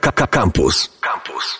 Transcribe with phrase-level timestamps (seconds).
[0.00, 0.98] Campus.
[1.00, 1.58] Campus.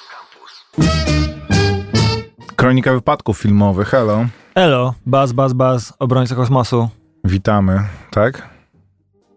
[2.57, 4.26] Kronika wypadków filmowych, hello.
[4.54, 6.89] Elo, Baz, Baz, Baz, obrońca kosmosu.
[7.25, 8.48] Witamy, tak?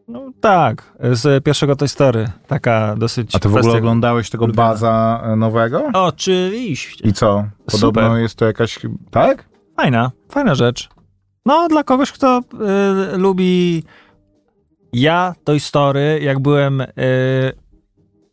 [0.07, 2.29] No tak, z pierwszego Toy Story.
[2.47, 3.36] Taka dosyć...
[3.36, 4.70] A ty w ogóle oglądałeś tego ulubiona.
[4.70, 5.84] baza e, nowego?
[5.94, 7.08] Oczywiście.
[7.10, 7.46] I co?
[7.72, 8.22] Podobno Super.
[8.22, 8.79] jest to jakaś...
[9.12, 9.50] Tak?
[9.76, 10.90] Fajna, fajna rzecz.
[11.46, 12.42] No, dla kogoś, kto
[13.14, 13.84] y, lubi...
[14.94, 16.88] Ja Toy Story, jak byłem y,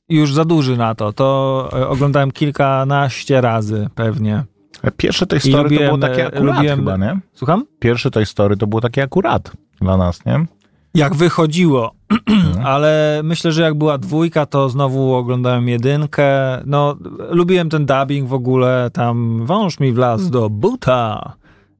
[0.08, 4.44] już za duży na to, to y, oglądałem kilkanaście razy pewnie.
[4.82, 7.20] E, Pierwsze tej story to lubiłem, było takie e, akurat lubiłem- chyba, nie?
[7.34, 7.64] Słucham?
[7.78, 10.46] Pierwsze tej story to było takie akurat dla nas, nie?
[10.94, 11.94] Jak wychodziło,
[12.64, 16.26] ale myślę, że jak była dwójka, to znowu oglądałem jedynkę.
[16.66, 16.96] No,
[17.30, 21.32] lubiłem ten dubbing w ogóle, tam wąż mi wlazł do buta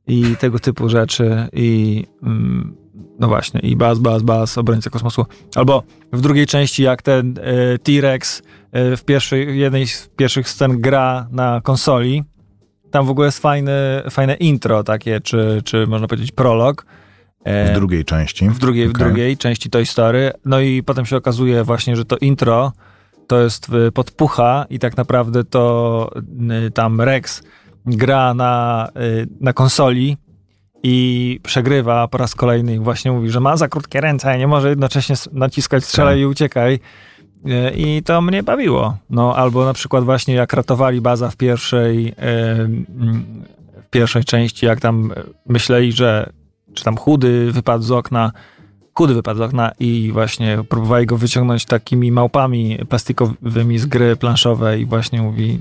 [0.07, 2.77] i tego typu rzeczy i mm,
[3.19, 5.27] no właśnie, i baz, baz, baz, obrońca kosmosu.
[5.55, 10.81] Albo w drugiej części, jak ten e, T-Rex e, w pierwszej, jednej z pierwszych scen
[10.81, 12.25] gra na konsoli,
[12.91, 16.87] tam w ogóle jest fajne, fajne intro takie, czy, czy można powiedzieć prolog.
[17.45, 18.49] E, W drugiej części.
[18.49, 19.07] w drugiej, w Okej.
[19.07, 20.33] drugiej części Toy Story.
[20.45, 22.73] No i potem się okazuje właśnie, że to intro
[23.27, 26.11] to jest y, podpucha i tak naprawdę to
[26.67, 27.43] y, tam Rex
[27.87, 28.89] gra na,
[29.41, 30.17] na konsoli
[30.87, 34.69] i przegrywa po raz kolejny i właśnie mówi, że ma za krótkie ręce, nie może
[34.69, 36.21] jednocześnie naciskać strzelaj Tak.
[36.21, 36.75] i uciekaj.
[36.75, 38.97] Y, I to mnie bawiło.
[39.11, 43.45] No, albo na przykład właśnie jak ratowali baza w pierwszej, y, mm,
[43.87, 45.15] w pierwszej części, jak tam y,
[45.47, 46.31] myśleli, że
[46.75, 48.33] czy tam chudy wypadł z okna,
[48.95, 54.83] chudy wypadł z okna i właśnie próbowali go wyciągnąć takimi małpami plastikowymi z gry planszowej
[54.83, 55.61] i właśnie mówi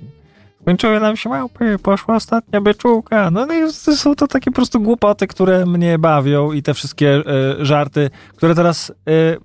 [0.64, 3.32] skończyły nam się małpy, poszła ostatnia beczułka.
[3.32, 7.10] No i s- są to takie po prostu głupoty, które mnie bawią i te wszystkie
[7.16, 8.94] e, żarty, które teraz e,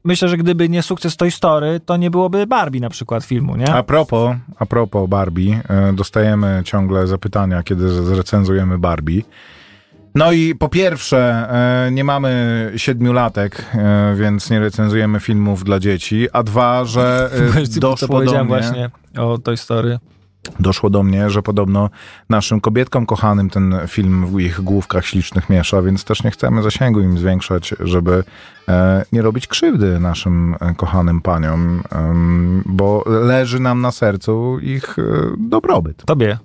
[0.05, 3.75] myślę, że gdyby nie sukces Toy Story, to nie byłoby Barbie na przykład filmu, nie?
[3.75, 9.23] A propos, a propos Barbie, e, dostajemy ciągle zapytania, kiedy zrecenzujemy Barbie.
[10.15, 11.49] No i po pierwsze,
[11.93, 13.65] nie mamy siedmiolatek,
[14.15, 17.31] więc nie recenzujemy filmów dla dzieci, a dwa, że
[17.81, 19.99] doszło do mnie, właśnie o Toy Story.
[20.61, 21.91] Doszło do mnie, że podobno
[22.29, 27.01] naszym kobietkom kochanym ten film w ich główkach ślicznych miesza, więc też nie chcemy zasięgu
[27.01, 28.25] im zwiększać, żeby
[28.69, 31.83] e, nie robić krzywdy naszym e, kochanym paniom,
[32.67, 35.03] bo leży nam na sercu ich e,
[35.39, 36.05] dobrobyt.
[36.05, 36.39] Tobie.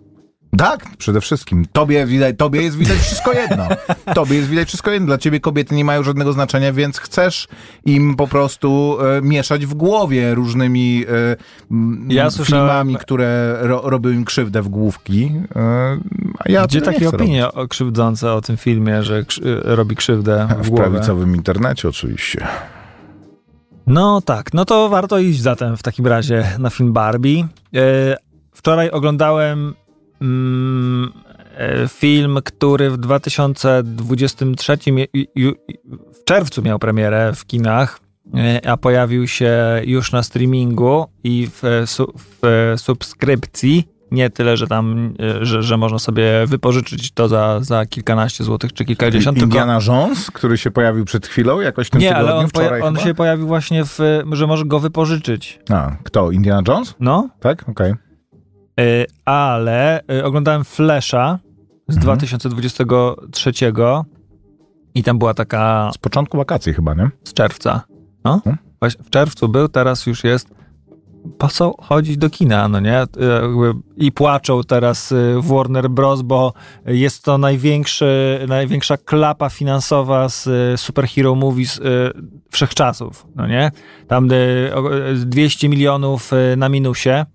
[0.57, 1.65] Tak, przede wszystkim.
[1.73, 3.67] Tobie, widać, tobie jest widać wszystko jedno.
[4.15, 5.07] Tobie jest widać wszystko jedno.
[5.07, 7.47] Dla ciebie kobiety nie mają żadnego znaczenia, więc chcesz
[7.85, 11.35] im po prostu e, mieszać w głowie różnymi e,
[11.71, 15.31] m, Ja słyszałem- filmami, które ro, robią im krzywdę w główki.
[15.55, 15.97] E,
[16.39, 20.69] a ja Gdzie takie opinie krzywdzące o tym filmie, że krzy- robi krzywdę w W
[20.69, 20.83] głowę?
[20.89, 22.47] prawicowym internecie oczywiście.
[23.87, 27.47] No tak, no to warto iść zatem w takim razie na film Barbie.
[27.75, 28.15] E,
[28.53, 29.73] wczoraj oglądałem
[31.89, 35.07] film, który w 2023 je-
[35.37, 35.53] ju-
[36.21, 37.99] w czerwcu miał premierę w kinach,
[38.35, 39.51] e, a pojawił się
[39.85, 43.87] już na streamingu i w, e, su, w e, subskrypcji.
[44.11, 48.73] Nie tyle, że tam, e, że, że można sobie wypożyczyć to za, za kilkanaście złotych
[48.73, 49.45] czy kilkadziesiąt, tylko...
[49.47, 52.93] Indiana Jones, który się pojawił przed chwilą, jakoś tym Nie, tygodniu, ale on, wczoraj on
[52.95, 53.07] chyba?
[53.07, 53.97] się pojawił właśnie w,
[54.31, 55.59] że możesz go wypożyczyć.
[55.69, 56.31] A, kto?
[56.31, 56.95] Indiana Jones?
[56.99, 57.69] No, Tak?
[57.69, 57.91] Okej.
[57.91, 57.95] y,
[59.25, 61.39] ale y, oglądałem Flesza
[61.87, 62.03] z Mhm.
[62.03, 63.51] 2023
[64.95, 67.09] i tam była taka Z początku wakacji chyba, nie?
[67.23, 67.81] z czerwca.
[68.25, 68.41] No,
[68.79, 70.49] właśnie w czerwcu był, teraz już jest.
[71.37, 73.01] Po co chodzić do kina, no nie?
[73.03, 73.07] Y,
[73.97, 76.53] I płaczą teraz y, w Warner Bros., bo
[76.85, 81.81] jest to największy, największa klapa finansowa z y, superhero movies y,
[82.51, 83.71] wszechczasów, no nie?
[84.07, 87.25] Tam y, o- y, 200 milionów y, na minusie.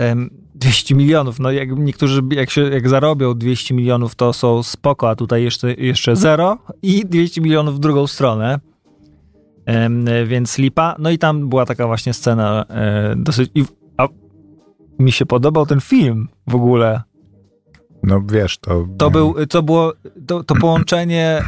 [0.00, 5.10] Em, 200 milionów, no jak niektórzy jak, się, jak zarobią 200 milionów, to są spoko,
[5.10, 8.60] a tutaj jeszcze, jeszcze zero i 200 milionów w drugą stronę.
[10.26, 10.96] Więc lipa.
[10.98, 13.50] No i tam była taka właśnie scena e, dosyć...
[13.96, 14.08] A
[14.98, 17.02] mi się podobał ten film w ogóle.
[18.02, 18.86] No wiesz, to...
[18.98, 19.92] To, był, to było
[20.26, 21.42] to, to połączenie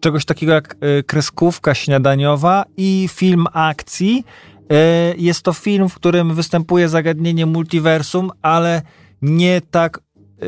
[0.00, 4.24] czegoś takiego jak e, kreskówka śniadaniowa i film akcji.
[4.70, 8.82] E, Jest to film, w którym występuje zagadnienie multiversum, ale
[9.22, 10.44] nie tak e,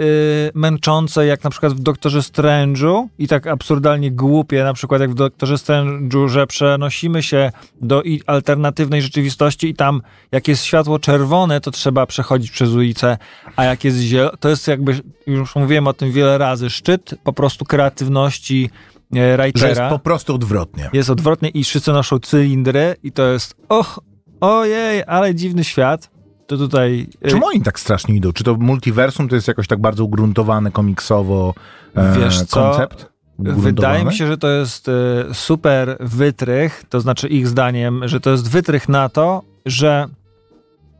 [0.54, 5.14] męczące jak na przykład w Doktorze Strange'u i tak absurdalnie głupie, na przykład jak w
[5.14, 10.02] Doktorze Strange'u, że przenosimy się do alternatywnej rzeczywistości i tam
[10.32, 13.18] jak jest światło czerwone, to trzeba przechodzić przez ulicę,
[13.56, 17.32] a jak jest zielone, to jest jakby, już mówiłem o tym wiele razy, szczyt po
[17.32, 18.70] prostu kreatywności
[19.16, 20.90] e, Że writera jest po prostu odwrotnie.
[20.92, 24.00] jest odwrotnie i wszyscy noszą cylindry i to jest och,
[24.42, 26.10] ojej, ale dziwny świat.
[26.46, 27.06] to tutaj...
[27.26, 28.32] y, Czemu oni tak strasznie idą?
[28.32, 31.54] Czy to multiversum to jest jakoś tak bardzo ugruntowany komiksowo
[31.94, 32.62] e, Wiesz co?
[32.62, 33.12] koncept?
[33.38, 34.92] Wydaje mi się, że to jest y,
[35.32, 40.06] super wytrych, to znaczy ich zdaniem, że to jest wytrych na to, że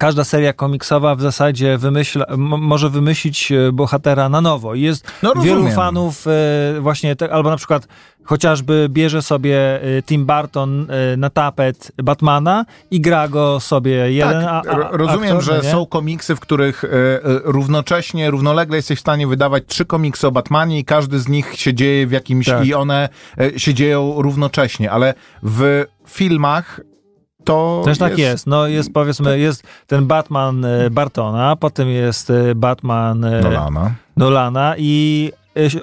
[0.03, 4.75] każda seria komiksowa w zasadzie wymyśla, może wymyślić e, bohatera na nowo.
[4.75, 6.31] I jest No, wielu fanów e,
[6.81, 7.87] właśnie, te, albo na przykład
[8.25, 14.67] chociażby bierze sobie e, Tim Burton na tapet Batmana i gra go sobie jeden tak,
[14.67, 15.71] a, a, ro- rozumiem, aktor, że nie?
[15.71, 16.85] są komiksy, w których
[17.45, 21.75] równocześnie, równolegle jesteś w stanie wydawać trzy komiksy o Batmanie i każdy z nich się
[21.75, 22.67] dzieje w jakimś Tak.
[22.67, 23.09] i one
[23.57, 26.81] się dzieją równocześnie, ale w filmach
[27.45, 28.47] to Też tak jest.
[28.47, 33.95] No jest powiedzmy, jest ten Batman e, Bartona, potem jest e, Batman e, Nolana.
[34.17, 35.33] Nolana i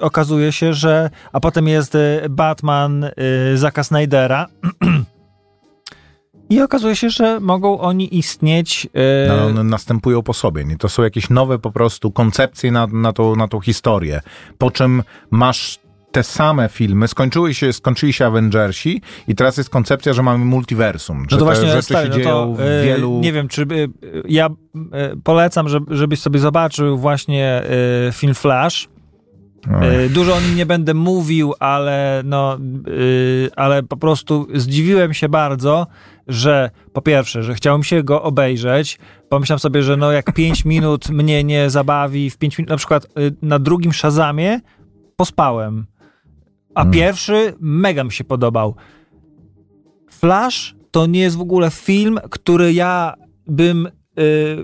[0.00, 1.96] okazuje się, że a potem jest
[2.30, 3.10] Batman
[3.54, 4.46] Zacka Snydera
[6.50, 8.88] i okazuje się, że mogą oni istnieć
[9.28, 10.64] No, one następują po sobie.
[10.64, 10.76] Nie?
[10.76, 14.20] To są jakieś nowe po prostu koncepcje na, na, tą, na tą historię.
[14.58, 15.78] Po czym masz
[16.12, 21.18] te same filmy, skończyły się, skończyli się Avengersi i teraz jest koncepcja, że mamy multiversum.
[21.18, 23.20] No że to właśnie rzeczy stary, się no to, w e, wielu...
[23.20, 23.88] Nie wiem, czy by,
[24.28, 24.48] ja
[24.92, 27.62] e, polecam, żeby, żebyś sobie zobaczył właśnie
[28.08, 28.88] e, film Flash.
[29.70, 32.58] E, Dużo o nim nie będę mówił, ale no,
[33.56, 35.86] ale po prostu zdziwiłem się bardzo,
[36.28, 38.98] że po pierwsze, że chciałem się go obejrzeć.
[39.28, 43.06] Pomyślałem sobie, że no jak 5 minut mnie nie zabawi, w 5 minut, na przykład
[43.42, 44.60] na drugim Shazamie
[45.16, 45.86] pospałem.
[46.74, 46.92] A Mm.
[46.92, 48.74] pierwszy mega mi się podobał.
[50.10, 53.14] Flash to nie jest w ogóle film, który ja
[53.46, 53.90] bym y,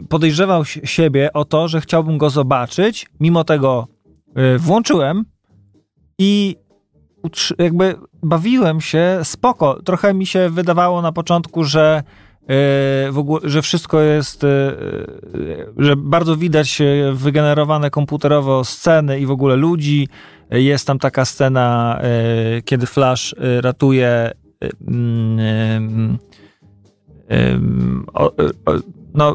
[0.08, 3.06] podejrzewał si- siebie o to, że chciałbym go zobaczyć.
[3.20, 3.88] Mimo tego
[4.54, 5.24] y, włączyłem
[6.18, 6.56] i
[7.58, 9.82] jakby bawiłem się spoko.
[9.82, 12.02] Trochę mi się wydawało na początku, że
[13.18, 14.46] ogóle, że wszystko jest, y,
[15.34, 16.82] y, że bardzo widać
[17.12, 20.08] wygenerowane komputerowo sceny i w ogóle ludzi.
[20.50, 22.00] Jest tam taka scena,
[22.64, 24.30] kiedy Flash ratuje
[29.14, 29.34] no,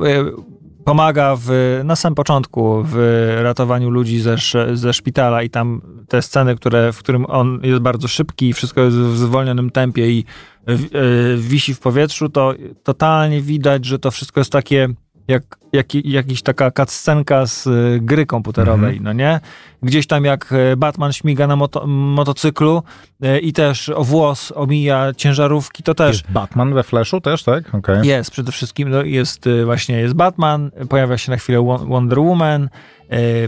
[0.86, 1.50] pomaga w,
[1.83, 2.95] na samym początku w
[3.42, 4.36] ratowaniu ludzi ze,
[4.74, 8.81] ze szpitala i tam te sceny, które, w którym on jest bardzo szybki i wszystko
[8.81, 10.25] jest w zwolnionym tempie i
[10.68, 14.88] w- y, wisi w powietrzu, to totalnie widać, że to wszystko jest takie
[15.31, 15.44] jak,
[15.74, 19.39] jak jakiś taka cutscenka z y, gry komputerowej, no nie?
[19.83, 22.83] Gdzieś tam jak y, Batman śmiga na moto, motocyklu
[23.25, 27.75] y, i też o włos omija ciężarówki, to też Jest Batman we Flashu też, tak?
[27.75, 28.07] Okej.
[28.07, 32.69] jest przede wszystkim, no, jest właśnie jest Batman, pojawia się na chwilę Wo- Wonder Woman,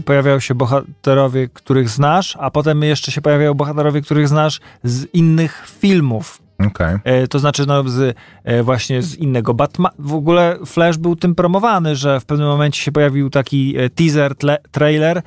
[0.04, 5.66] pojawiają się bohaterowie, których znasz, a potem jeszcze się pojawiają bohaterowie, których znasz z innych
[5.80, 6.43] filmów.
[6.66, 6.96] Okej.
[7.04, 9.94] E, To znaczy, no, z, e, właśnie z innego Batmana.
[9.98, 14.36] W ogóle Flash był tym promowany, że w pewnym momencie się pojawił taki e, teaser,
[14.36, 15.22] tle, trailer,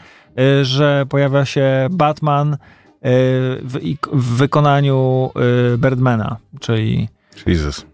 [0.61, 2.57] że pojawia się Batman
[3.61, 3.77] w,
[4.13, 5.29] w wykonaniu
[5.77, 7.09] Birdmana, czyli
[7.47, 7.85] Jesus.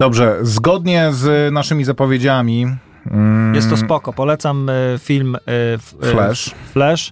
[0.00, 2.66] Dobrze, zgodnie z naszymi zapowiedziami.
[3.10, 4.12] mm, Jest to spoko.
[4.12, 5.36] Polecam film
[6.02, 6.54] Flash.
[6.72, 7.10] Flash.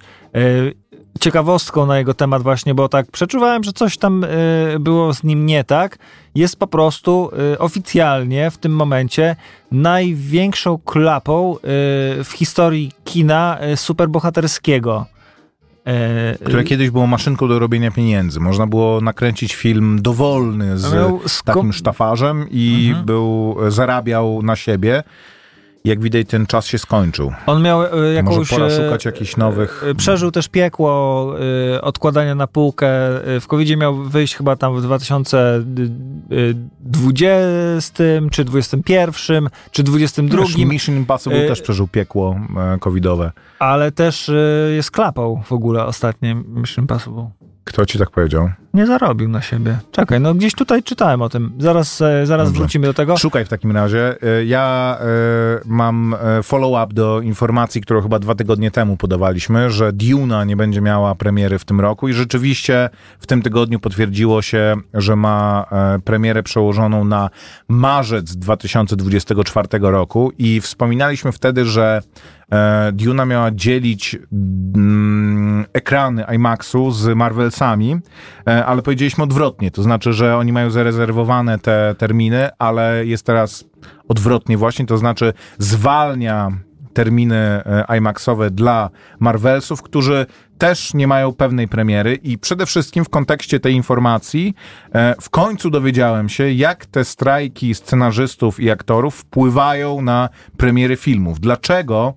[1.21, 4.29] Ciekawostką na jego temat właśnie, bo tak przeczuwałem, że coś tam e,
[4.81, 5.99] było z nim nie tak.
[6.35, 9.37] Jest po prostu e, oficjalnie w tym momencie
[9.73, 11.59] największą klapą e,
[12.25, 15.07] w historii kina superbohaterskiego.
[16.45, 18.41] Które kiedyś było maszynką do robienia pieniędzy.
[18.41, 23.07] Można było nakręcić film dowolny z takim sztafarzem i Mhm.
[23.07, 25.03] był, zarabiał na siebie.
[25.87, 27.33] Jak widać, ten czas się skończył.
[27.47, 28.37] On miał e, jakąś...
[28.37, 29.85] Może pora e, szukać jakichś nowych...
[29.91, 31.33] E, Przeżył też piekło
[31.83, 32.89] odkładania na półkę.
[33.41, 37.27] W covid miał wyjść chyba tam w 2020
[38.31, 42.41] czy 2021 czy 2022, Wiesz, Mission Impossible Y- też przeżył piekło
[42.81, 43.33] covidowe.
[43.59, 44.31] ale też
[44.77, 47.31] jest klapą w ogóle ostatnie Mission Impossible.
[47.67, 48.51] Kto ci tak powiedział?
[48.75, 49.79] Nie zarobił na siebie.
[49.93, 51.53] Czekaj, no gdzieś tutaj czytałem o tym.
[51.59, 52.61] Zaraz, e, zaraz Dobrze.
[52.61, 53.17] wrócimy do tego.
[53.17, 54.17] Szukaj w takim razie.
[54.23, 55.05] E, Ja e,
[55.65, 61.15] mam follow-up do informacji, którą chyba dwa tygodnie temu podawaliśmy, że Duna nie będzie miała
[61.15, 65.67] premiery w tym roku i rzeczywiście w tym tygodniu potwierdziło się, że ma
[66.05, 67.31] premierę przełożoną na
[67.69, 72.03] marzec 2024 roku i wspominaliśmy wtedy, że
[72.93, 77.97] Duna miała dzielić mm, ekrany IMAX-u z Marvelsami,
[78.49, 83.65] e, ale powiedzieliśmy odwrotnie, to znaczy, że oni mają zarezerwowane te terminy, ale jest teraz
[84.09, 86.53] odwrotnie właśnie, to znaczy zwalnia
[86.97, 90.27] terminy e, IMAXowe dla Marvelsów, którzy
[90.59, 94.55] też nie mają pewnej premiery i przede wszystkim w kontekście tej informacji
[94.95, 101.41] e, w końcu dowiedziałem się, jak te strajki scenarzystów i aktorów wpływają na premiery filmów.
[101.41, 102.15] Dlaczego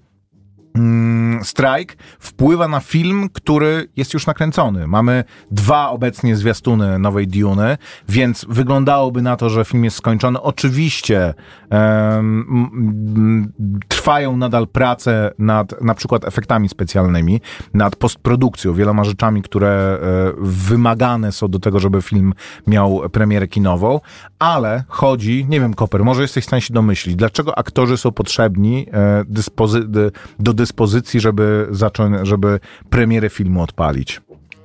[1.43, 4.87] strajk wpływa na film, który jest już nakręcony.
[4.87, 7.77] Mamy dwa obecnie zwiastuny nowej Dune,
[8.09, 10.41] więc wyglądałoby na to, że film jest skończony.
[10.41, 11.33] Oczywiście
[11.69, 13.53] em, m,
[13.87, 17.41] trwają nadal prace nad na przykład efektami specjalnymi,
[17.73, 19.97] nad postprodukcją, wieloma rzeczami, które e,
[20.41, 22.33] wymagane są do tego, żeby film
[22.67, 23.99] miał premierę kinową,
[24.39, 28.85] ale chodzi, nie wiem, Koper, może jesteś w stanie się domyślić, dlaczego aktorzy są potrzebni
[28.91, 34.21] e, dyspozy- do dyspozycji, żeby zacząć, żeby premierę filmu odpalić.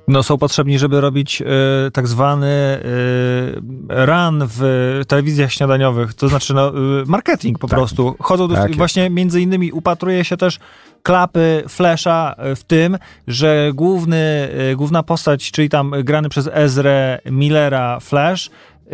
[0.07, 1.45] No, są potrzebni, żeby robić e,
[1.93, 6.73] tak zwany e, run w telewizjach śniadaniowych, to znaczy no, e,
[7.05, 7.79] marketing po Tak.
[7.79, 8.15] prostu.
[8.19, 10.59] Chodzą do, Tak właśnie między innymi upatruje się też
[11.03, 12.97] klapy Flasha w tym,
[13.27, 18.49] że główny, główna postać, czyli tam grany przez Ezrę Millera Flash,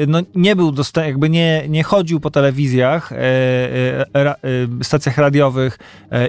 [0.08, 4.36] no nie był dostępny, jakby nie, nie chodził po telewizjach, e, e, e,
[4.84, 5.80] stacjach radiowych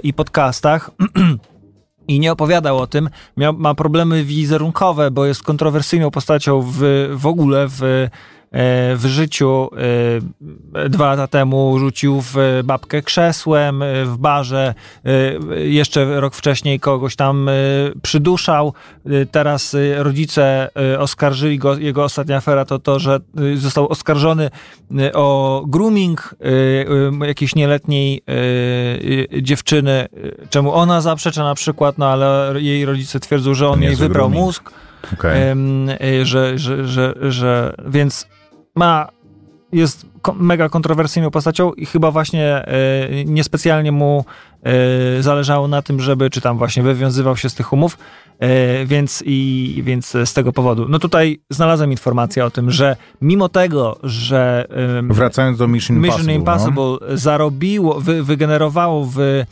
[0.03, 0.91] i podcastach
[2.07, 3.09] i nie opowiadał o tym.
[3.37, 8.07] Miał, ma problemy wizerunkowe, bo jest kontrowersyjną postacią w, w ogóle w,
[8.95, 9.69] w życiu.
[10.75, 14.73] E, Dwa lata temu rzucił w babkę krzesłem e, w barze.
[15.05, 17.53] E, Jeszcze rok wcześniej kogoś tam e,
[18.01, 18.73] przyduszał.
[19.05, 21.77] E, Teraz e, rodzice e, oskarżyli go.
[21.77, 23.19] Jego ostatnia afera to to, że
[23.53, 24.49] e, został oskarżony
[24.99, 26.45] e, o grooming e,
[27.23, 30.07] e, jakiejś nieletniej e, e, dziewczyny, e,
[30.49, 34.45] czemu ona zaprzecza na przykład, no ale jej rodzice twierdzą, że on jej wybrał grooming.
[34.45, 34.71] mózg,
[35.13, 35.31] Okay.
[36.21, 38.27] e, że, że, że, że więc
[38.75, 39.09] ma
[39.71, 44.25] jest mega kontrowersyjną postacią i chyba właśnie e, niespecjalnie mu
[44.63, 47.97] e, zależało na tym, żeby czy tam właśnie wywiązywał się z tych umów,
[48.39, 50.85] e, więc i więc z tego powodu.
[50.89, 54.67] No tutaj znalazłem informację o tym, że mimo tego, że
[55.03, 56.17] Wracając do Mission Impossible.
[56.17, 59.45] Mission Impossible zarobiło, wy, wygenerowało w y,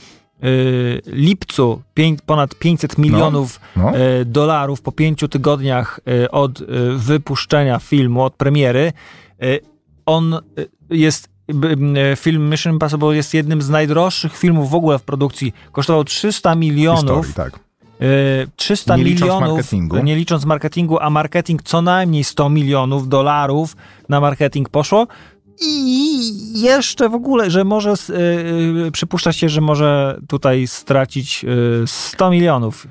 [1.06, 3.98] lipcu pięć, ponad 500 milionów No, no.
[3.98, 8.94] y, dolarów po pięciu tygodniach y, od y, wypuszczenia filmu, od premiery.
[9.44, 9.60] Y,
[10.06, 10.40] on y,
[10.90, 15.54] jest y, Film Mission Impossible jest jednym z najdroższych filmów w ogóle w produkcji.
[15.72, 17.26] Kosztował 300 milionów.
[17.26, 17.60] Historii, tak.
[18.02, 19.98] Y, 300 Nie milionów, marketingu.
[20.04, 23.76] nie licząc marketingu, a marketing co najmniej 100 milionów dolarów
[24.10, 25.08] na marketing poszło.
[25.62, 28.14] I jeszcze w ogóle, że może y,
[28.88, 32.88] y, przypuszcza się, że może tutaj stracić y, 100 milionów.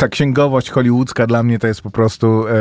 [0.00, 2.52] Ta księgowość hollywoodzka dla mnie to jest po prostu e,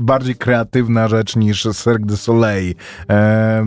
[0.00, 2.74] bardziej kreatywna rzecz niż Cirque du Soleil.
[3.10, 3.66] E,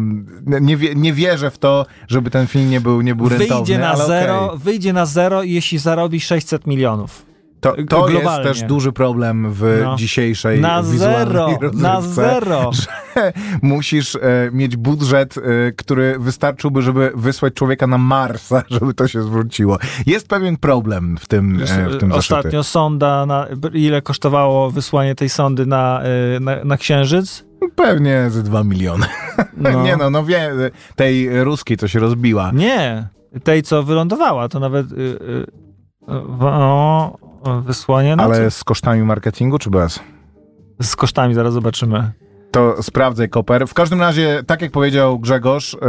[0.62, 3.96] nie, nie wierzę w to, żeby ten film nie był, nie był rentowny, Wyjdzie na,
[3.96, 4.60] zero, okej.
[4.60, 7.25] wyjdzie na zero, jeśli zarobi 600 milionów.
[7.60, 9.96] To, to jest też duży problem w No.
[9.96, 12.72] dzisiejszej Na zero, na zero.
[13.16, 14.20] że musisz e,
[14.52, 19.78] mieć budżet, e, który wystarczyłby, żeby wysłać człowieka na Marsa, żeby to się zwróciło.
[20.06, 22.14] Jest pewien problem w tym, e, w tym zaszyty.
[22.14, 26.02] Ostatnio sonda, na, ile kosztowało wysłanie tej sondy na,
[26.36, 27.46] y, na, na Księżyc?
[27.76, 29.06] Pewnie ze 2 miliony.
[29.58, 29.84] No.
[29.86, 30.52] Nie no, no wie,
[30.96, 32.52] tej ruskiej, co się rozbiła.
[32.54, 33.08] Nie,
[33.44, 35.46] tej co wylądowała, to nawet y, y,
[36.40, 37.25] o,
[37.66, 39.96] wysłanie, no Ale z kosztami marketingu, czy bez?
[39.96, 40.02] co?
[40.82, 42.12] z kosztami zaraz zobaczymy.
[42.52, 43.68] To sprawdzaj, Koper.
[43.68, 45.80] W każdym razie, tak jak powiedział Grzegorz, yy,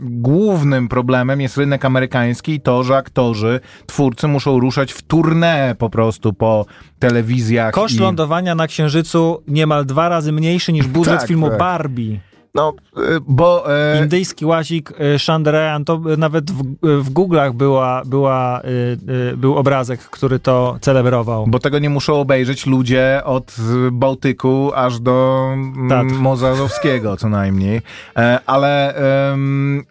[0.00, 5.90] głównym problemem jest rynek amerykański i to, że aktorzy, twórcy muszą ruszać w tournée po
[5.90, 6.66] prostu po
[6.98, 7.74] telewizjach.
[7.74, 11.58] Koszt i, lądowania na Księżycu niemal dwa razy mniejszy niż budżet Tak, filmu tak.
[11.58, 12.20] Barbie.
[12.54, 13.64] No, yy, bo...
[13.94, 19.32] Yy, Indyjski łazik y, Chandelier, to y, nawet w, y, w Google'ach była, była, y,
[19.32, 21.46] y, był obrazek, który to celebrował.
[21.46, 23.56] bo tego nie muszą obejrzeć ludzie od
[23.88, 26.14] y, Bałtyku aż do mm, Tatr.
[26.14, 27.82] Morza Azowskiego co najmniej.
[28.16, 28.94] E, ale
[29.32, 29.84] em,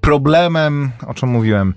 [0.00, 1.74] problemem, o czym mówiłem,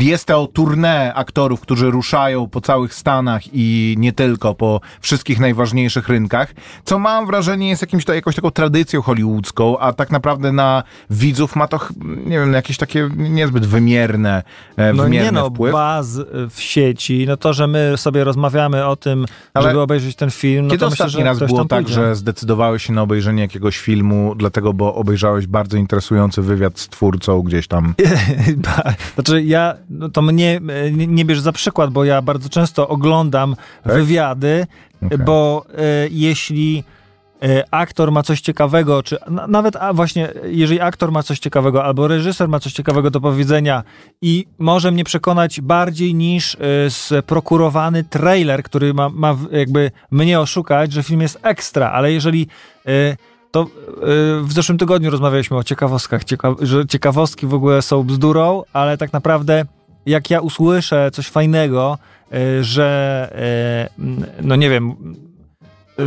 [0.00, 6.08] jest to tournée aktorów, którzy ruszają po całych Stanach i nie tylko, po wszystkich najważniejszych
[6.08, 11.56] rynkach, co mam wrażenie jest jakimś jakąś taką tradycją hollywoodzką, a tak naprawdę na widzów
[11.56, 11.80] ma to,
[12.26, 14.42] nie wiem, jakieś takie niezbyt wymierne,
[14.76, 15.72] e, No wymierne nie no, wpływ.
[15.72, 20.16] baz y, w sieci, no to, że my sobie rozmawiamy o tym, Ale żeby obejrzeć
[20.16, 21.94] ten film, no Kiedy to myślę, ostatni raz było tak, pójdzie.
[21.94, 27.42] że zdecydowałeś się na obejrzenie jakiegoś filmu, dlatego, bo obejrzałeś bardzo interesujący wywiad z twórcą
[27.42, 27.94] gdzieś tam?
[29.14, 32.88] Znaczy ja, no to mnie e, nie, nie bierz za przykład, bo ja bardzo często
[32.88, 33.92] oglądam Tak?
[33.92, 34.66] wywiady,
[35.06, 35.18] Okej.
[35.18, 36.84] bo e, jeśli
[37.42, 41.84] e, aktor ma coś ciekawego, czy na, nawet a właśnie, jeżeli aktor ma coś ciekawego,
[41.84, 43.82] albo reżyser ma coś ciekawego do powiedzenia
[44.22, 50.92] i może mnie przekonać bardziej niż e, sprokurowany trailer, który ma, ma jakby mnie oszukać,
[50.92, 52.46] że film jest ekstra, ale jeżeli
[52.86, 53.16] e,
[53.50, 53.66] to e,
[54.42, 59.12] w zeszłym tygodniu rozmawialiśmy o ciekawostkach, cieka że ciekawostki w ogóle są bzdurą, ale tak
[59.12, 59.64] naprawdę
[60.06, 61.98] jak ja usłyszę coś fajnego,
[62.32, 64.96] e, że m, no nie wiem,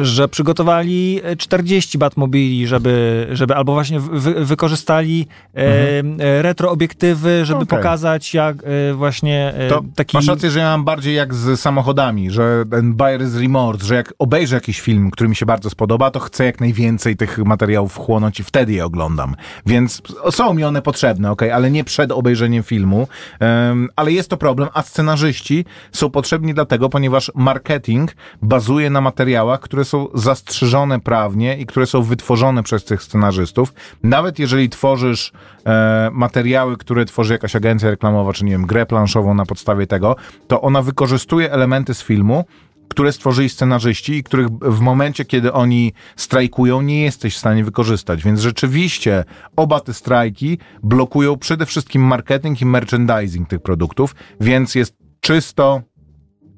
[0.01, 7.77] że przygotowali 40 Batmobili, żeby, żeby albo właśnie wy, wykorzystali e, e, retroobiektywy, żeby Okej.
[7.77, 10.17] pokazać jak e, właśnie e, To taki...
[10.17, 14.13] masz rację, że ja mam bardziej jak z samochodami, że ten buyer's remorse, że jak
[14.19, 18.39] obejrzę jakiś film, który mi się bardzo spodoba, to chcę jak najwięcej tych materiałów wchłonąć
[18.39, 19.35] i wtedy je oglądam.
[19.65, 23.07] Więc są mi one potrzebne, ok, ale nie przed obejrzeniem filmu.
[23.39, 29.59] Em, ale jest to problem, a scenarzyści są potrzebni dlatego, ponieważ marketing bazuje na materiałach,
[29.59, 33.73] które są zastrzeżone prawnie i które są wytworzone przez tych scenarzystów.
[34.03, 35.31] Nawet jeżeli tworzysz
[35.65, 40.15] e, materiały, które tworzy jakaś agencja reklamowa, czy nie wiem, grę planszową na podstawie tego,
[40.47, 42.45] to ona wykorzystuje elementy z filmu,
[42.91, 48.23] które stworzyli scenarzyści i których w momencie, kiedy oni strajkują, nie jesteś w stanie wykorzystać.
[48.23, 49.23] Więc rzeczywiście
[49.55, 55.81] oba te strajki blokują przede wszystkim marketing i merchandising tych produktów, więc jest czysto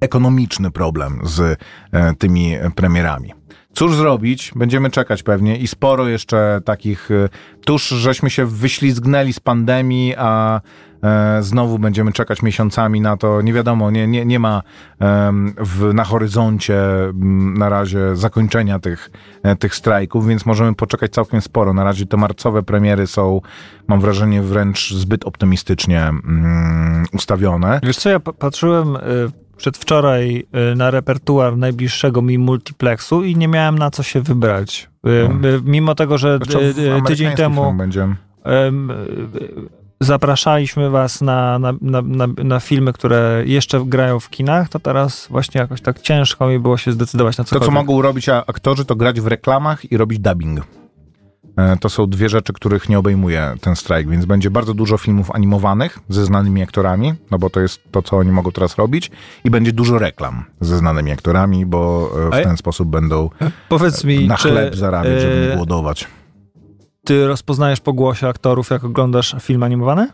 [0.03, 1.39] ekonomiczny problem z
[1.91, 3.33] e, tymi premierami.
[3.74, 4.51] Cóż zrobić?
[4.55, 7.12] Będziemy czekać pewnie i sporo jeszcze takich.
[7.12, 7.29] e,
[7.65, 10.62] Tuż żeśmy się wyślizgnęli z pandemii, a
[11.03, 13.41] e, znowu będziemy czekać miesiącami na to.
[13.41, 14.62] Nie wiadomo, nie, nie, nie ma
[15.57, 16.77] w, na horyzoncie
[17.57, 19.12] na razie zakończenia tych,
[19.60, 21.74] tych strajków, więc możemy poczekać całkiem sporo.
[21.74, 23.41] Na razie te marcowe premiery są,
[23.88, 27.79] mam wrażenie, wręcz zbyt optymistycznie mm, ustawione.
[27.83, 28.98] Wiesz co, ja pa- patrzyłem
[29.57, 34.89] przedwczoraj y, na repertuar najbliższego mi multiplexu i nie miałem na co się wybrać.
[35.07, 35.29] Y,
[35.63, 37.75] Mimo tego, że Zresztą y, w y, tydzień temu
[40.00, 45.62] zapraszaliśmy was na, na, na, na, filmy, które jeszcze grają w kinach, to teraz właśnie
[45.62, 47.67] jakoś tak ciężko mi było się zdecydować na To, cokolwiek.
[47.67, 50.62] co mogą robić aktorzy, to grać w reklamach i robić dubbing.
[51.57, 55.31] E, To są dwie rzeczy, których nie obejmuje ten strajk, więc będzie bardzo dużo filmów
[55.31, 59.12] animowanych ze znanymi aktorami, no bo to jest to, co oni mogą teraz robić,
[59.43, 63.30] i będzie dużo reklam ze znanymi aktorami, bo e, w ten sposób będą
[63.69, 66.08] Powiedz mi, na czy, chleb zarabiać, żeby nie głodować.
[67.04, 70.08] ty rozpoznajesz po głosie aktorów, jak oglądasz film animowany?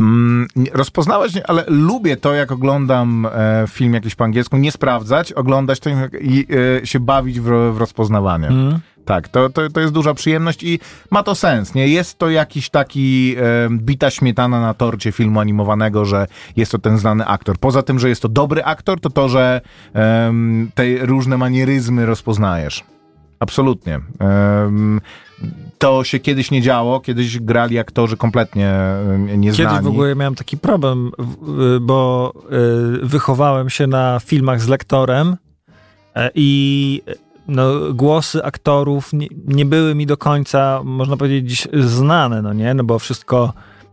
[0.00, 5.80] Mm, Rozpoznałeś, ale lubię to, jak oglądam e, film jakiś po angielsku, nie sprawdzać, oglądać
[5.80, 6.46] to i
[6.82, 8.46] e, się bawić w, w rozpoznawanie.
[8.48, 8.78] Mm.
[9.04, 10.78] Tak, to, to, to jest duża przyjemność i
[11.10, 11.88] ma to sens, nie?
[11.88, 16.98] Jest to jakiś taki e, bita śmietana na torcie filmu animowanego, że jest to ten
[16.98, 17.58] znany aktor.
[17.58, 19.60] Poza tym, że jest to dobry aktor, to to, że
[19.94, 22.84] em, te różne manieryzmy rozpoznajesz.
[23.40, 24.00] Absolutnie.
[25.78, 28.74] To się kiedyś nie działo, kiedyś grali aktorzy kompletnie
[29.36, 29.70] nieznani.
[29.70, 31.10] Kiedyś w ogóle miałem taki problem,
[31.76, 32.32] y, bo
[33.02, 35.36] y, wychowałem się na filmach z lektorem
[36.14, 37.02] e, i
[37.48, 42.74] no, głosy aktorów nie, nie były mi do końca, można powiedzieć, znane, no nie?
[42.74, 43.52] No bo wszystko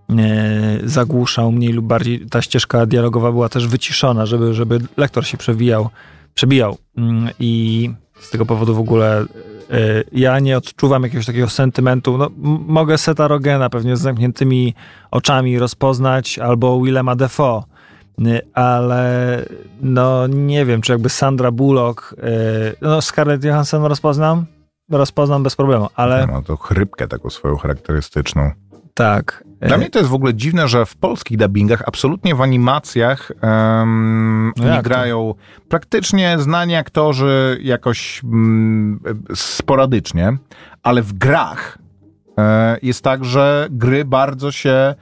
[0.09, 2.25] e, zagłuszał mniej lub bardziej.
[2.25, 5.89] Ta ścieżka dialogowa była też wyciszona, żeby, żeby lektor się przewijał,
[6.33, 6.77] przebijał.
[6.97, 9.25] Mm, I z tego powodu w ogóle e,
[10.11, 12.17] ja nie odczuwam jakiegoś takiego sentymentu.
[12.17, 12.29] No,
[12.67, 14.73] mogę Seta Rogena pewnie z zamkniętymi
[15.11, 17.63] oczami rozpoznać, albo Willema Defoe,
[18.53, 19.45] ale
[19.81, 24.45] no nie wiem, czy jakby Sandra Bullock, y, no Scarlett Johansson rozpoznam,
[24.91, 28.51] rozpoznam bez problemu, ale Ma to chrypkę taką swoją charakterystyczną.
[28.93, 29.43] tak.
[29.61, 33.31] Dla y, mnie to jest w ogóle dziwne, że w polskich dubbingach absolutnie w animacjach
[33.41, 35.33] um, No grają
[35.69, 38.99] praktycznie znani aktorzy jakoś mm,
[39.35, 40.37] sporadycznie,
[40.83, 41.77] ale w grach
[42.37, 44.95] e, jest tak, że gry bardzo się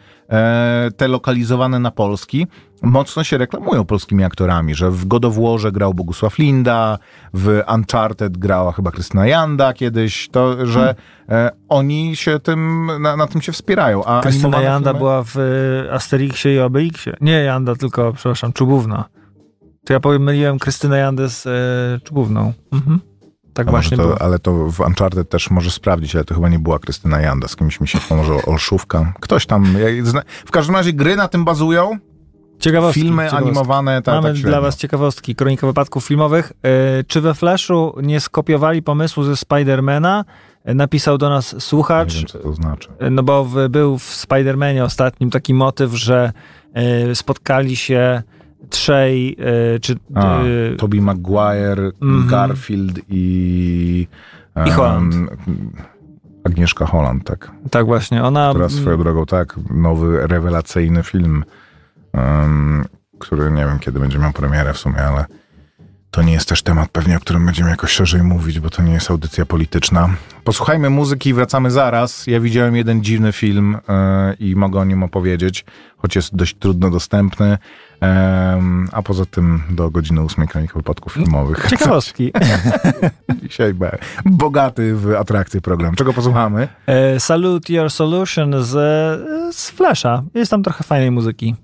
[0.97, 2.47] te lokalizowane na polski
[2.81, 6.97] mocno się reklamują polskimi aktorami, że w God of Warze grał Bogusław Linda,
[7.33, 10.95] w Uncharted grała chyba Krystyna Janda kiedyś, to, że
[11.29, 14.05] e, oni się tym, na, na tym się wspierają.
[14.05, 17.17] A Krystyna Janda filmy- była w y, Asterixie i Obelixie.
[17.21, 19.05] Nie Janda, tylko, przepraszam, Czubówna.
[19.85, 22.53] To ja pomyliłem Krystynę Jandę z y, Czubówną.
[22.71, 22.99] Mhm.
[23.57, 24.21] Tak A może właśnie to, było.
[24.21, 27.55] ale to w Uncharted też możesz sprawdzić, ale to chyba nie była Krystyna Janda, z
[27.55, 29.13] kimś mi się pomoże Olszówka.
[29.19, 29.65] Ktoś tam,
[30.45, 31.97] w każdym razie gry na tym bazują,
[32.59, 33.47] Ciekawostki, filmy ciekawostki.
[33.49, 36.53] animowane, tak, Mamy tak dla was ciekawostki, kronika wypadków filmowych.
[36.63, 40.25] E, czy we Flashu nie skopiowali pomysłu ze Spidermana?
[40.63, 42.89] E, Napisał do nas Nie słuchacz, wiem, co to znaczy.
[42.99, 46.31] e, no bo w, był w Spidermanie ostatnim taki motyw, że
[46.73, 48.23] e, spotkali się
[48.69, 49.37] trzej,
[49.75, 50.45] e, czy A, e,
[50.77, 52.27] Tobey Maguire, Mhm.
[52.27, 54.07] Garfield i
[54.67, 55.15] I Holland.
[56.43, 57.51] Agnieszka Holland, tak.
[57.71, 58.53] Tak właśnie, ona...
[58.53, 61.43] Teraz swoją drogą, tak, nowy, rewelacyjny film,
[63.19, 65.25] który nie wiem, kiedy będzie miał premierę w sumie, ale
[66.11, 68.93] to nie jest też temat pewnie, o którym będziemy jakoś szerzej mówić, bo to nie
[68.93, 70.09] jest audycja polityczna.
[70.43, 72.27] Posłuchajmy muzyki i wracamy zaraz.
[72.27, 75.65] Ja widziałem jeden dziwny film e, i mogę o nim opowiedzieć,
[75.97, 77.57] choć jest dość trudno dostępny.
[78.91, 81.67] A poza tym do godziny ósmej wypadków filmowych.
[81.69, 82.31] Ciekawostki.
[83.43, 85.95] Dzisiaj be- bogaty w atrakcje program.
[85.95, 86.67] Czego posłuchamy?
[86.87, 88.69] E, Salute Your Solution z,
[89.55, 90.23] z Flasha.
[90.33, 91.55] Jest tam trochę fajnej muzyki.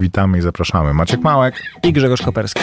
[0.00, 0.94] Witamy i zapraszamy.
[0.94, 1.62] Maciek Małek.
[1.82, 2.60] I Grzegorz Koperski.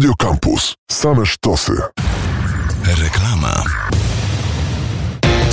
[0.00, 0.74] Radio Campus.
[0.86, 1.72] Same sztosy.
[2.82, 3.62] Reklama.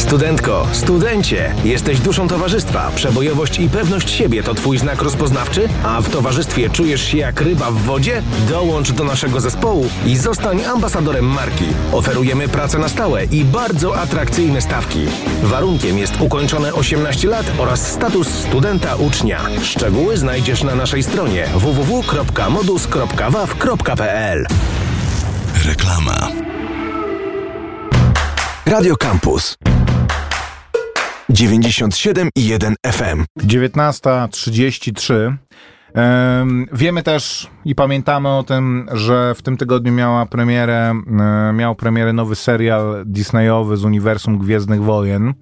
[0.08, 2.92] Studentko, studencie, jesteś duszą towarzystwa.
[2.96, 7.72] Przebojowość i pewność siebie to twój znak rozpoznawczy, a w towarzystwie czujesz się jak ryba
[7.72, 8.22] w wodzie?
[8.50, 11.66] Dołącz do naszego zespołu i zostań ambasadorem marki.
[11.92, 15.06] Oferujemy pracę na stałe i bardzo atrakcyjne stawki.
[15.44, 19.42] Warunkiem jest ukończone 18 lat oraz status studenta ucznia.
[19.64, 24.48] Szczegóły znajdziesz na naszej stronie www.modus.waw.pl.
[25.66, 26.28] Reklama.
[28.66, 29.58] Radio Campus.
[31.30, 33.24] 97,1 FM.
[33.40, 35.36] 19.33.
[35.94, 40.94] Em, Wiemy też i pamiętamy o tym, że w tym tygodniu miała premierę,
[41.50, 45.34] e, miał premierę nowy serial Disneyowy z uniwersum Gwiezdnych Wojen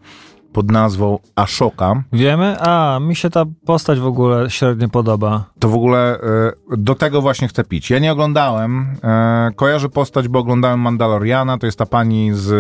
[0.54, 2.04] pod nazwą Ashoka.
[2.14, 2.58] Wiemy?
[2.60, 5.46] A, mi się ta postać w ogóle średnio podoba.
[5.60, 7.90] To w ogóle e, do tego właśnie chcę pić.
[7.90, 12.52] Ja nie oglądałem, e, kojarzę postać, bo oglądałem Mandaloriana, to jest ta pani z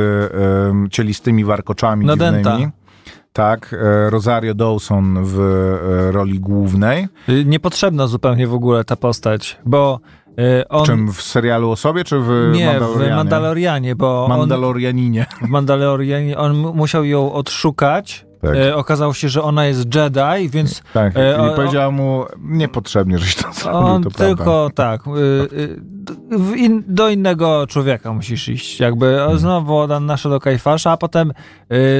[0.91, 2.67] cielistymi warkoczami No, dziwnymi.
[3.35, 7.07] Tak, e, Rosario Dawson w e, roli głównej.
[7.29, 9.99] Y, Niepotrzebna zupełnie w ogóle ta postać, bo
[10.61, 10.85] y, on...
[10.85, 13.13] Czym w serialu o sobie, czy w nie, Mandalorianie?
[13.13, 15.25] w Mandalorianie, bo on, Mandalorianinie.
[15.41, 18.55] w Mandalorianie on mu- musiał ją odszukać tak.
[18.55, 21.17] e, okazało się, że ona jest Jedi, więc tak.
[21.17, 24.35] e, o- powiedziała mu, niepotrzebnie, żeś to zrobił, on to prawda.
[24.35, 28.79] tylko tak, y, in, do innego człowieka musisz iść.
[28.79, 29.37] Jakby Hmm.
[29.39, 31.33] znowu nasze do Kajfasza, a potem, y,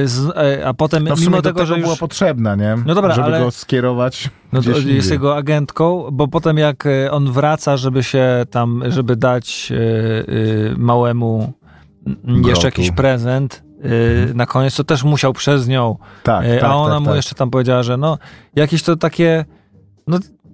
[0.08, 2.76] z, a potem No mimo tego, tego że była już, potrzebna, nie?
[2.86, 5.10] No dobra, Żeby ale- go skierować no to jest indziej.
[5.12, 11.52] jego agentką, bo potem jak on wraca, żeby się tam, żeby dać y, y, małemu
[12.06, 12.48] Grotu.
[12.48, 13.62] jeszcze jakiś prezent
[14.34, 17.16] na koniec, to też musiał przez nią, Tak, y, tak, a ona tak, mu tak.
[17.16, 18.18] jeszcze tam powiedziała, że no
[18.56, 19.44] jakieś to takie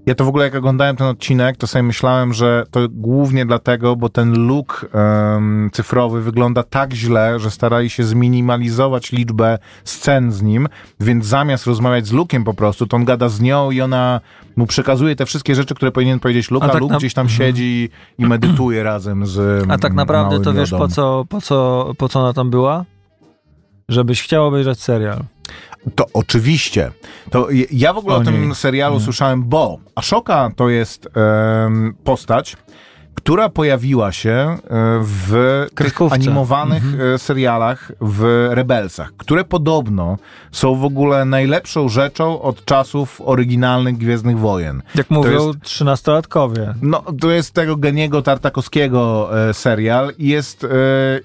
[0.07, 3.97] Ja to w ogóle jak oglądałem ten odcinek, to sobie myślałem, że to głównie dlatego,
[3.97, 10.43] bo ten look em, cyfrowy wygląda tak źle, że starali się zminimalizować liczbę scen z
[10.43, 10.69] nim,
[11.01, 14.21] więc zamiast rozmawiać z Luke'iem po prostu, to on gada z nią i ona
[14.57, 17.29] mu przekazuje te wszystkie rzeczy, które powinien powiedzieć Luke, A tak Luke na- gdzieś tam
[17.29, 21.91] siedzi i medytuje razem z A tak naprawdę małym to wiesz po co, po, co,
[21.99, 22.85] po co ona tam była?
[23.93, 25.19] Żebyś chciał obejrzeć serial.
[25.95, 26.91] To oczywiście.
[27.31, 29.01] To ja w ogóle o, O tym serialu Nie.
[29.05, 31.09] słyszałem, bo Ashoka to jest
[31.67, 32.57] em, postać,
[33.15, 34.59] która pojawiła się e,
[35.03, 36.83] w tych animowanych
[37.15, 40.19] e, serialach w Rebelsach, które podobno
[40.53, 44.83] są w ogóle najlepszą rzeczą od czasów oryginalnych Gwiezdnych Wojen.
[44.95, 46.75] Jak mówią jest- trzynastolatkowie.
[46.83, 50.67] No, to jest tego Geniego Tartakowskiego e, serial i jest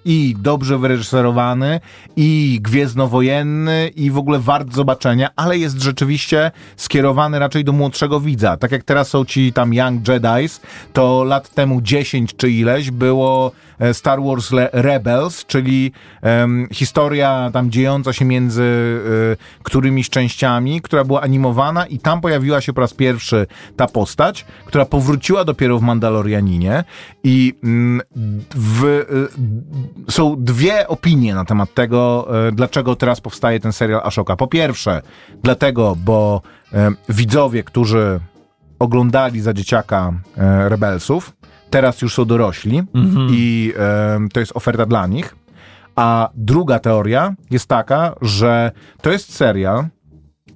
[0.05, 1.79] i dobrze wyreżyserowany,
[2.15, 8.57] i gwiezdnowojenny, i w ogóle wart zobaczenia, ale jest rzeczywiście skierowany raczej do młodszego widza.
[8.57, 10.59] Tak jak teraz są ci tam Young Jedi's,
[10.93, 17.71] to lat temu 10 czy ileś było e, Star Wars Rebels, czyli em, historia tam
[17.71, 18.63] dziejąca się między
[19.33, 24.45] e, którymiś częściami, która była animowana i tam pojawiła się po raz pierwszy ta postać,
[24.65, 26.83] która powróciła dopiero w Mandalorianinie
[27.23, 28.01] i mm,
[28.55, 34.35] w, y, są dwie opinie na temat tego, e, dlaczego teraz powstaje ten serial Ashoka.
[34.35, 35.01] Po pierwsze,
[35.43, 36.41] dlatego, bo
[37.09, 38.19] widzowie, którzy
[38.79, 40.13] oglądali za dzieciaka
[40.67, 41.36] Rebelsów,
[41.69, 42.83] teraz już są dorośli
[43.31, 45.35] i e, to jest oferta dla nich.
[45.95, 49.85] A druga teoria jest taka, że to jest serial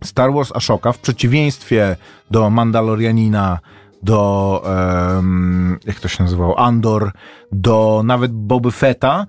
[0.03, 1.95] Star Wars Ashoka w przeciwieństwie
[2.31, 3.59] do Mandalorianina,
[4.03, 4.63] do
[5.85, 7.11] jak to się nazywało, Andor,
[7.51, 9.27] do nawet Boby Fetta,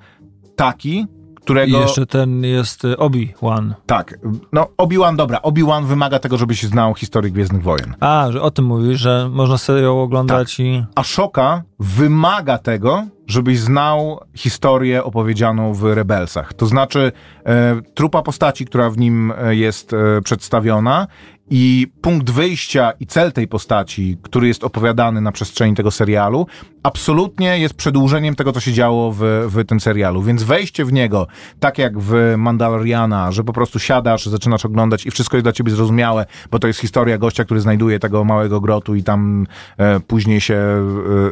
[0.57, 1.07] taki,
[1.43, 1.81] I którego...
[1.81, 3.75] jeszcze ten jest y, Obi-Wan.
[3.87, 4.19] Tak,
[4.53, 7.95] no Obi-Wan, dobra, Obi-Wan wymaga tego, żebyś znał historię Gwiezdnych Wojen.
[8.01, 10.67] A, że o tym mówisz, że można sobie ją oglądać Tak.
[10.67, 10.85] i...
[10.95, 16.55] Ashoka wymaga tego, żebyś znał historię opowiedzianą w Rebelsach.
[16.55, 17.13] To znaczy
[17.47, 21.07] e, trupa postaci, która w nim e, jest e, przedstawiona
[21.51, 26.47] i punkt wyjścia i cel tej postaci, który jest opowiadany na przestrzeni tego serialu,
[26.83, 29.19] absolutnie jest przedłużeniem tego, co się działo w,
[29.49, 30.23] w tym serialu.
[30.23, 31.27] Więc wejście w niego,
[31.61, 35.71] tak jak w Mandaloriana, że po prostu siadasz, zaczynasz oglądać i wszystko jest dla ciebie
[35.73, 39.47] zrozumiałe, bo to jest historia gościa, który znajduje tego małego grotu i tam
[39.79, 40.55] e, później się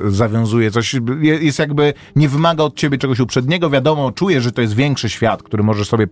[0.07, 0.95] e, zawiązuje coś.
[1.21, 3.71] Je- Jest jakby, nie wymaga od ciebie czegoś uprzedniego.
[3.71, 6.07] Wiadomo, czujesz, że to jest większy świat, który możesz sobie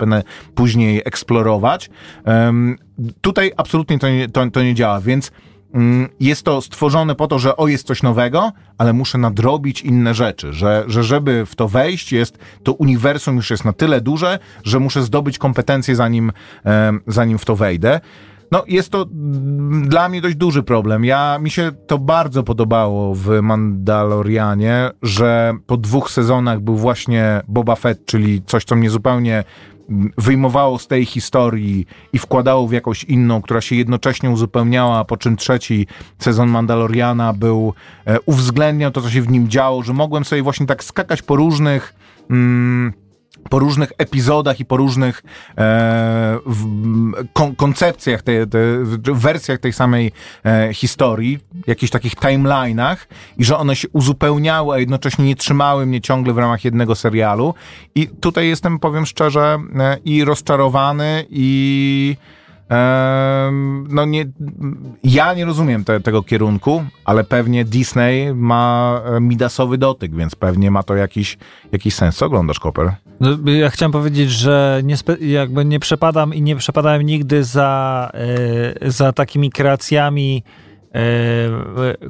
[0.55, 1.91] później eksplorować.
[2.25, 2.77] Em,
[3.21, 5.31] tutaj absolutnie to nie, to, to nie działa, więc
[6.21, 10.53] jest to stworzone po to, że o, jest coś nowego, ale muszę nadrobić inne rzeczy,
[10.53, 14.81] że, że żeby w to wejść, jest to uniwersum już jest na tyle duże, że
[14.81, 16.33] muszę zdobyć kompetencje zanim,
[17.07, 18.01] zanim w to wejdę.
[18.53, 21.05] No, jest to mm, dla mnie dość duży problem.
[21.05, 27.77] Ja, mi się to bardzo podobało w Mandalorianie, że po dwóch sezonach był właśnie Boba
[27.77, 29.78] Fett, czyli coś, co mnie zupełnie mm,
[30.19, 35.37] wyjmowało z tej historii i wkładało w jakąś inną, która się jednocześnie uzupełniała, po czym
[35.37, 35.87] trzeci
[36.19, 37.75] sezon Mandaloriana był,
[38.07, 41.37] e, uwzględniał to, co się w nim działo, że mogłem sobie właśnie tak skakać po
[41.37, 41.95] różnych
[42.31, 42.93] mm,
[43.51, 45.23] po różnych epizodach i po różnych
[45.59, 46.67] e, w,
[47.33, 48.59] kon, koncepcjach, te, te,
[49.15, 50.13] wersjach tej samej
[50.45, 52.97] e, historii, jakichś takich timeline'ach
[53.39, 57.55] i że one się uzupełniały, a jednocześnie nie trzymały mnie ciągle w ramach jednego serialu.
[57.95, 62.17] I tutaj jestem, powiem szczerze, e, i rozczarowany i
[63.89, 64.25] no nie,
[65.05, 70.71] ja nie rozumiem te, tego kierunku, ale pewnie Disney ma e, midasowy dotyk, więc pewnie
[70.71, 71.39] ma to jakiś,
[71.73, 72.17] jakiś sens.
[72.17, 72.93] Co oglądasz, Koper?
[73.21, 78.11] No, ja chciałem powiedzieć, że nie jakby nie przepadam i nie przepadałem nigdy za,
[78.85, 80.43] e, za takimi kreacjami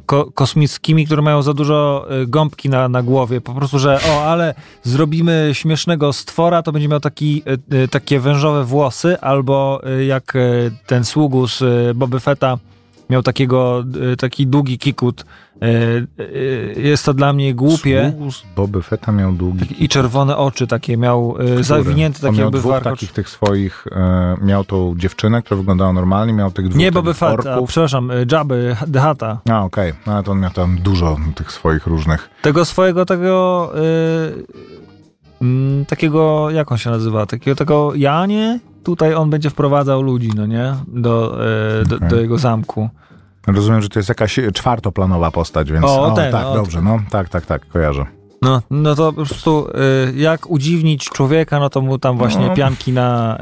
[0.06, 3.40] ko, kosmickimi, które mają za dużo e, gąbki na, na głowie.
[3.40, 8.20] Po prostu, że o, ale zrobimy śmiesznego stwora, to będzie miał taki, e, e, takie
[8.20, 10.40] wężowe włosy, albo e, jak e,
[10.86, 12.58] ten sługus e, Boby Fetta
[13.10, 15.24] miał takiego, y, taki długi kikut.
[15.62, 18.12] Y, y, Jest to dla mnie głupie.
[18.56, 22.80] Boby Fetta miał długi I czerwone oczy takie miał, y, zawinięte takie miał jakby dwóch
[22.82, 27.14] takich tych swoich, e, miał tą dziewczynę, która wyglądała normalnie, miał tych dwóch Nie Boby
[27.14, 27.68] Fett, a, orków.
[27.68, 29.40] przepraszam, Jabby, The Hutta.
[29.50, 32.30] A, okej, no ale to on miał tam dużo tych swoich różnych.
[32.42, 37.26] Tego swojego tego y, mm, takiego, jak on się nazywa?
[37.26, 38.58] Takiego tego Janie?
[38.84, 40.74] Tutaj on będzie wprowadzał ludzi, no nie?
[40.88, 41.38] Do,
[41.82, 42.08] y, do, Okej.
[42.08, 42.88] do jego zamku.
[43.46, 45.84] Rozumiem, że to jest jakaś czwartoplanowa postać, więc...
[45.84, 48.06] O, ten, tak, o, dobrze, no, tak, tak, tak, kojarzę.
[48.42, 49.68] No, no to po prostu
[50.08, 52.54] y, jak udziwnić człowieka, no to mu tam właśnie No.
[52.54, 53.38] pianki na,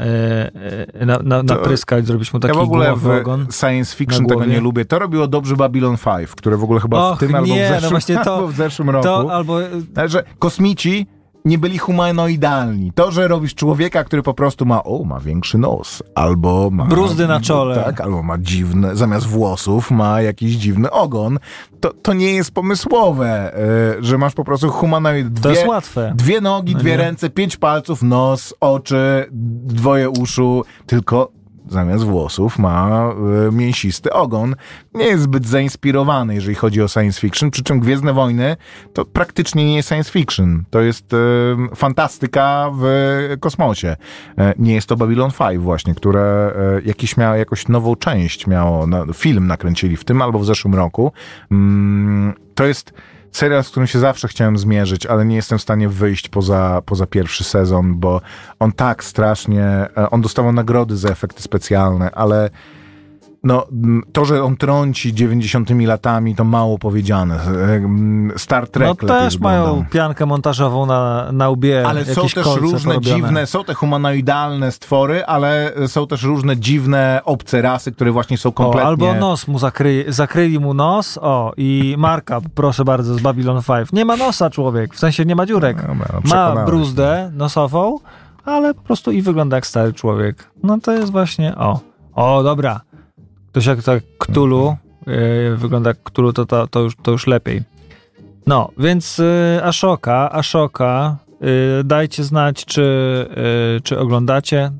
[0.97, 3.47] y, y, na, na, napryskać, zrobić mu taki ja w ogóle w ogon.
[3.51, 4.85] science fiction tego nie lubię.
[4.85, 7.71] To robiło dobrze Babylon 5, które w ogóle chyba Och, w tym albo, nie, w
[7.71, 9.05] no zeszłym, właśnie to- albo w zeszłym roku.
[9.05, 9.59] To albo
[10.07, 11.07] że kosmici
[11.47, 12.93] nie byli humanoidalni.
[12.95, 16.85] To, że robisz człowieka, który po prostu ma, o, ma większy nos, albo ma...
[16.85, 17.77] Bruzdy na czole.
[17.85, 21.39] Tak, albo ma dziwne, zamiast włosów ma jakiś dziwny ogon,
[21.81, 23.53] to, to nie jest pomysłowe,
[23.99, 25.27] y, że masz po prostu humanoid.
[25.35, 26.13] to Dwie, jest łatwe.
[26.17, 26.97] Dwie nogi, No dwie nie?
[26.97, 29.27] ręce, pięć palców, nos, oczy,
[29.67, 31.31] dwoje uszu, tylko
[31.69, 33.11] zamiast włosów ma
[33.49, 34.55] y, mięsisty ogon.
[34.95, 38.57] Nie jest zbyt zainspirowany, jeżeli chodzi o science fiction, przy czym Gwiezdne Wojny
[38.93, 40.65] to praktycznie nie jest science fiction.
[40.71, 41.17] To jest y,
[41.75, 42.87] fantastyka w
[43.41, 43.97] kosmosie.
[44.39, 48.87] E, nie jest to Babylon 5 właśnie, które e, jakiś miało, jakąś nową część miało,
[49.15, 51.13] film nakręcili w tym albo w zeszłym roku.
[51.51, 52.93] Mm, to jest
[53.33, 57.07] serial, z którym się zawsze chciałem zmierzyć, ale nie jestem w stanie wyjść poza, poza
[57.07, 58.21] pierwszy sezon, bo
[58.59, 62.51] on tak strasznie, e, on dostawał nagrody za efekty specjalne, ale
[63.47, 63.67] no,
[64.13, 67.35] to, że on trąci 90 latami, to mało powiedziane.
[67.35, 71.87] E, Star Trek No też mają piankę montażową na, na łbie.
[71.87, 73.17] Ale są też różne porobione.
[73.17, 78.49] dziwne, są te humanoidalne stwory, ale są też różne dziwne obce rasy, które właśnie są
[78.49, 78.89] O, kompletnie...
[78.89, 83.93] albo nos mu zakryli, zakryli mu nos, o, i marka, proszę bardzo, z Babylon 5.
[83.93, 85.85] Nie ma nosa człowiek, w sensie nie ma dziurek.
[85.89, 87.99] No ma bruzdę nosową,
[88.45, 90.51] ale po prostu i wygląda jak stary człowiek.
[90.63, 91.81] No to jest właśnie, o,
[92.15, 92.81] o, dobra.
[93.57, 97.63] Ktoś jak tak Cthulhu, yy, wygląda jak Cthulhu, to, to, to, już, to już lepiej.
[98.47, 101.17] No, więc y, Ashoka, Ashoka,
[101.81, 102.83] y, dajcie znać, czy,
[103.85, 104.71] czy oglądacie.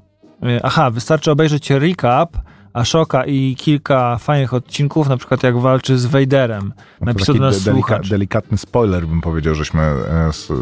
[0.63, 2.37] Aha, wystarczy obejrzeć recap
[2.73, 6.73] Ashoka i kilka fajnych odcinków, na przykład jak walczy z Vaderem.
[7.01, 10.55] No Napisał do nas de- delika- delikatny spoiler bym powiedział, żeśmy e, s- e,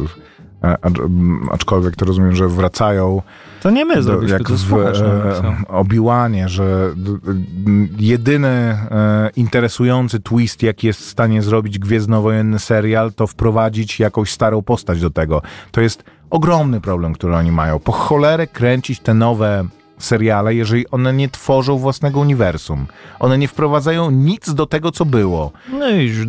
[1.50, 3.22] aczkolwiek to rozumiem, że wracają
[3.62, 5.50] To nie my zrobiliśmy, jak to w napisał.
[5.50, 12.58] e, Obi-Wanie, że d- d- jedyny e, interesujący twist, jaki jest w stanie zrobić gwiezdnowojenny
[12.58, 15.42] serial, to wprowadzić jakąś starą postać do tego.
[15.70, 17.78] To jest ogromny problem, który oni mają.
[17.78, 19.64] Po cholerę kręcić te nowe
[20.04, 22.86] seriale, jeżeli one nie tworzą własnego uniwersum.
[23.20, 25.52] One nie wprowadzają nic do tego, co było.
[25.72, 26.26] No i już, już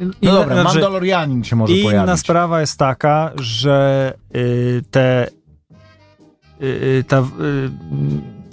[0.00, 2.20] No inna- dobra, znaczy, Mandalorianin się może Inna pojawić.
[2.20, 5.28] sprawa jest taka, że y, te
[6.62, 7.22] y, ta,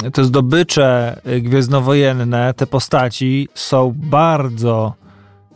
[0.07, 4.93] y, te zdobycze y, gwiezdnowojenne, te postaci są bardzo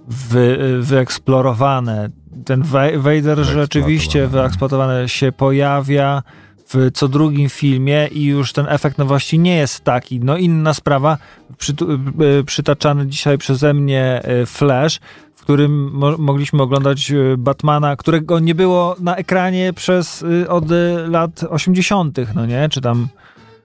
[0.07, 2.09] wy, y, wyeksplorowane.
[2.45, 2.63] Ten
[2.97, 6.23] Vader rzeczywiście wyeksploatowany się pojawia
[6.67, 10.19] w co drugim filmie i już ten efekt nowości nie jest taki.
[10.19, 11.17] No inna sprawa,
[11.57, 14.99] przytu- y, przytaczany dzisiaj przeze mnie y, Flash,
[15.35, 20.65] w którym mo- mogliśmy oglądać y, Batmana, którego nie było na ekranie przez od
[21.07, 22.69] lat 80., no nie?
[22.69, 23.07] Czy tam.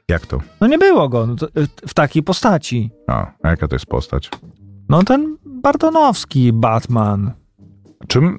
[0.08, 0.38] Jak to?
[0.60, 1.34] No nie było go no
[1.88, 2.90] w takiej postaci.
[3.06, 4.30] A, a jaka to jest postać?
[4.88, 7.32] No ten Bartonowski Batman.
[8.08, 8.38] Czym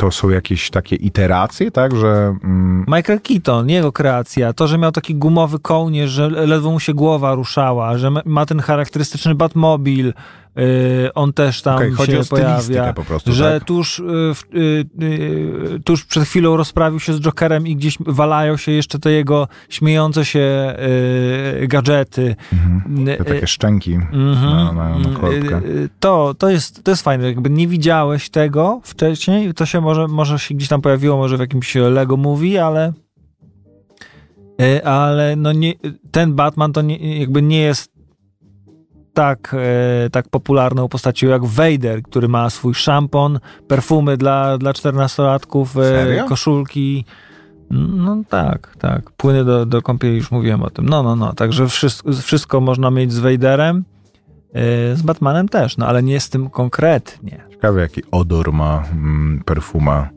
[0.00, 4.92] to są jakieś takie iteracje, tak, że mm, Michael Keaton, jego kreacja, to, że miał
[4.92, 10.12] taki gumowy kołnierz, że ledwo mu się głowa ruszała, że ma- ten charakterystyczny Batmobil,
[11.14, 12.92] on też tam chodzi się pojawia.
[12.92, 13.64] po prostu, że tak?
[13.64, 14.02] tuż,
[14.52, 19.10] yy, yy, tuż przed chwilą rozprawił się z Jokerem i gdzieś walają się jeszcze te
[19.12, 20.74] jego śmiejące się
[21.68, 22.36] gadżety.
[23.04, 24.40] te Yy, takie szczęki Mhm.
[24.42, 25.28] na, na, na.
[25.28, 27.26] Y, y, To, to, jest, to jest fajne.
[27.26, 31.40] Jakby nie widziałeś tego wcześniej, to się może, może się gdzieś tam pojawiło, może w
[31.40, 32.92] jakimś Lego Movie, ale
[34.62, 35.72] y, ale no nie,
[36.10, 37.89] ten Batman to nie, jakby nie jest
[39.14, 45.66] tak, e, tak popularną postacią jak Vader, który ma swój szampon, perfumy dla, dla 14-latków,
[45.82, 47.04] e, koszulki.
[47.70, 49.10] No tak, tak.
[49.10, 50.88] Płyny do, do kąpieli, już mówiłem o tym.
[50.88, 51.32] No, no, no.
[51.32, 53.84] Także wszystko, wszystko można mieć z Vaderem,
[54.52, 57.44] e, z Batmanem też, no ale nie z tym konkretnie.
[57.50, 60.08] Ciekawe, jaki odor ma mm, perfuma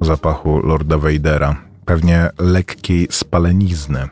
[0.00, 1.56] zapachu Lorda Vadera.
[1.84, 4.08] Pewnie lekkiej spalenizny.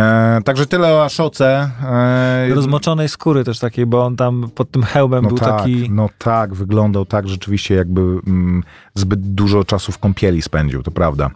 [0.00, 1.70] E, także tyle o Ashoce.
[1.82, 5.90] E, Rozmoczonej skóry też takiej, bo on tam pod tym hełmem no był tak, taki...
[5.90, 8.62] No tak, wyglądał tak rzeczywiście, jakby mm,
[8.94, 11.30] zbyt dużo czasu w kąpieli spędził, to prawda.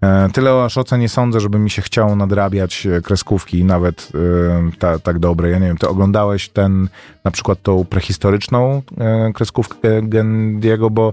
[0.00, 4.78] E, tyle o Ashoce nie sądzę, żeby mi się chciało nadrabiać e, kreskówki, nawet e,
[4.78, 5.50] ta, tak dobre.
[5.50, 6.88] Ja nie wiem, ty oglądałeś ten,
[7.24, 8.82] na przykład tą prehistoryczną
[9.34, 11.12] kreskówkę Gendiego, bo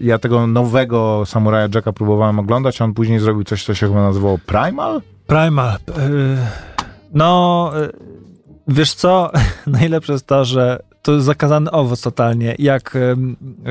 [0.00, 4.02] ja tego nowego Samuraja Jacka próbowałem oglądać, a on później zrobił coś, co się chyba
[4.02, 5.00] nazywało Primal?
[5.30, 5.74] Primal.
[5.76, 6.36] y,
[7.14, 7.92] No, y,
[8.68, 9.30] wiesz co?
[9.66, 12.54] Najlepsze jest to, że to jest zakazany owoc totalnie.
[12.58, 12.98] Jak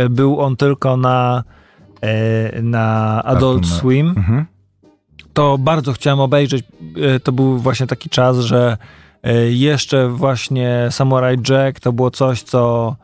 [0.09, 1.43] był on tylko na,
[2.55, 4.45] y, na Adult Swim, Mhm.
[5.33, 6.63] to bardzo chciałem obejrzeć.
[7.23, 8.77] To był właśnie taki czas, że
[9.49, 12.95] jeszcze właśnie Samurai Jack to było coś, co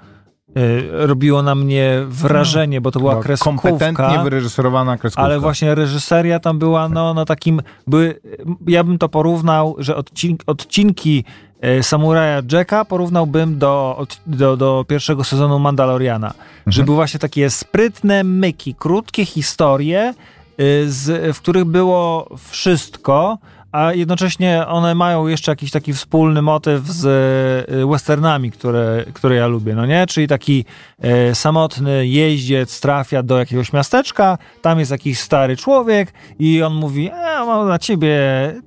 [0.92, 3.70] robiło na mnie wrażenie, bo to była Była kreskówka.
[3.70, 5.24] Kompetentnie wyreżyserowana kreskówka.
[5.24, 8.20] Ale właśnie reżyseria tam była no, na takim, były,
[8.68, 11.24] ja bym to porównał, że odcin, odcinki
[11.62, 16.34] e, Samuraja Jacka porównałbym do, do, do pierwszego sezonu Mandaloriana.
[16.68, 20.14] Że były właśnie takie sprytne myki, krótkie historie, e,
[20.86, 23.38] z, w których było wszystko,
[23.76, 27.06] a jednocześnie one mają jeszcze jakiś taki wspólny motyw z
[27.70, 30.08] e, westernami, które, które ja lubię, no nie?
[30.08, 30.66] Czyli taki
[31.02, 37.12] e, samotny jeździec trafia do jakiegoś miasteczka, tam jest jakiś stary człowiek i on mówi,
[37.12, 38.18] a mam dla ciebie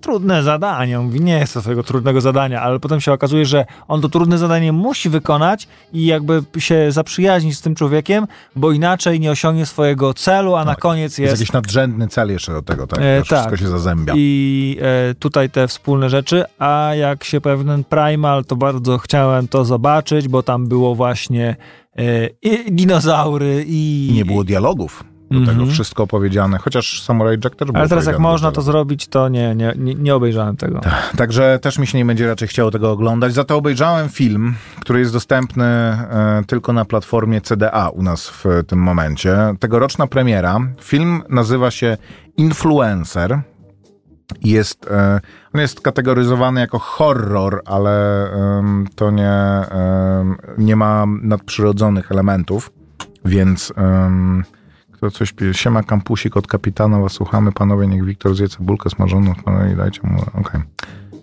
[0.00, 0.98] trudne zadanie.
[0.98, 4.38] On mówi, nie chcę twojego trudnego zadania, ale potem się okazuje, że on to trudne
[4.38, 10.14] zadanie musi wykonać i jakby się zaprzyjaźnić z tym człowiekiem, bo inaczej nie osiągnie swojego
[10.14, 12.98] celu, a na koniec Jest jest jakiś nadrzędny cel jeszcze do tego, tak?
[13.02, 13.58] E, to wszystko tak.
[13.60, 14.12] się zazębia.
[14.16, 19.64] i e, tutaj te wspólne rzeczy, a jak się pewien Primal, to bardzo chciałem to
[19.64, 21.56] zobaczyć, bo tam było właśnie
[21.96, 24.10] e, i dinozaury i...
[24.14, 25.58] Nie było dialogów do Mhm.
[25.58, 29.28] tego, wszystko opowiedziane, chociaż Samurai Jack też był Ale teraz jak można to zrobić, to
[29.28, 30.80] nie, nie, nie, nie obejrzałem tego.
[31.16, 33.34] Także też mi się nie będzie raczej chciało tego oglądać.
[33.34, 38.44] Za to obejrzałem film, który jest dostępny e, tylko na platformie CDA u nas w
[38.66, 39.36] tym momencie.
[39.60, 40.60] Tegoroczna premiera.
[40.80, 41.96] Film nazywa się
[42.36, 43.40] Influencer.
[44.42, 45.20] Jest, e,
[45.54, 48.28] on jest kategoryzowany jako horror, ale
[48.94, 49.32] to nie,
[50.58, 52.70] nie ma nadprzyrodzonych elementów,
[53.24, 53.72] więc
[54.92, 55.54] kto coś pije.
[55.54, 60.22] Siema kampusik od kapitana, was słuchamy, panowie, niech Wiktor zje cebulkę smażoną, panowie, dajcie mu,
[60.40, 60.60] okej.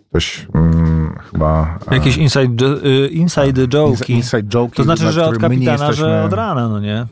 [0.09, 1.79] Ktoś mm, chyba...
[1.91, 4.09] e, Jakieś inside, jo- y, inside joke'i.
[4.13, 4.75] Inside joke.
[4.75, 7.05] To znaczy, że od kapitana, że od rana, no nie?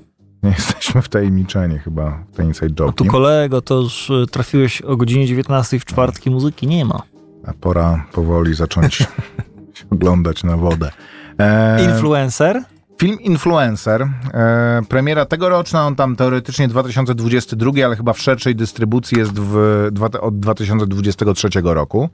[0.44, 4.98] Nie jesteśmy wtajemniczeni chyba w te inside A tu kolego, to już y, trafiłeś o
[4.98, 7.02] godzinie 19 w czwartki, muzyki nie ma.
[7.48, 8.96] A pora powoli zacząć
[9.76, 10.92] się oglądać na wodę.
[11.40, 12.64] E, Influencer?
[12.98, 14.02] Film Influencer,
[14.34, 20.10] e, premiera tegoroczna, on tam teoretycznie 2022, ale chyba w szerszej dystrybucji jest w, dwa,
[20.22, 22.10] od 2023 roku.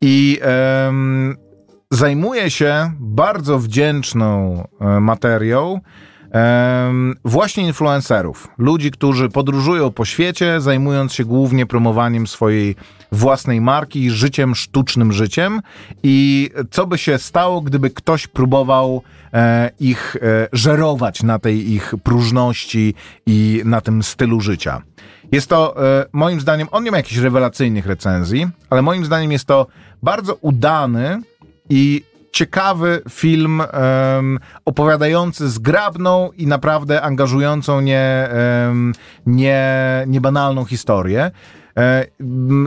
[0.00, 1.36] I em,
[1.90, 5.80] zajmuje się bardzo wdzięczną e, materią
[7.24, 8.48] właśnie influencerów.
[8.58, 12.76] Ludzi, którzy podróżują po świecie, zajmując się głównie promowaniem swojej
[13.12, 15.60] własnej marki, życiem, sztucznym życiem.
[16.02, 21.94] I co by się stało, gdyby ktoś próbował e, ich e, żerować na tej ich
[22.02, 22.94] próżności
[23.26, 24.82] i na tym stylu życia.
[25.32, 29.44] Jest to, e, moim zdaniem, on nie ma jakichś rewelacyjnych recenzji, ale moim zdaniem jest
[29.44, 29.66] to
[30.02, 31.20] bardzo udany
[31.68, 32.02] i
[32.34, 38.92] ciekawy film em, opowiadający zgrabną i naprawdę angażującą nie, em,
[39.26, 39.64] nie,
[40.06, 41.30] niebanalną historię.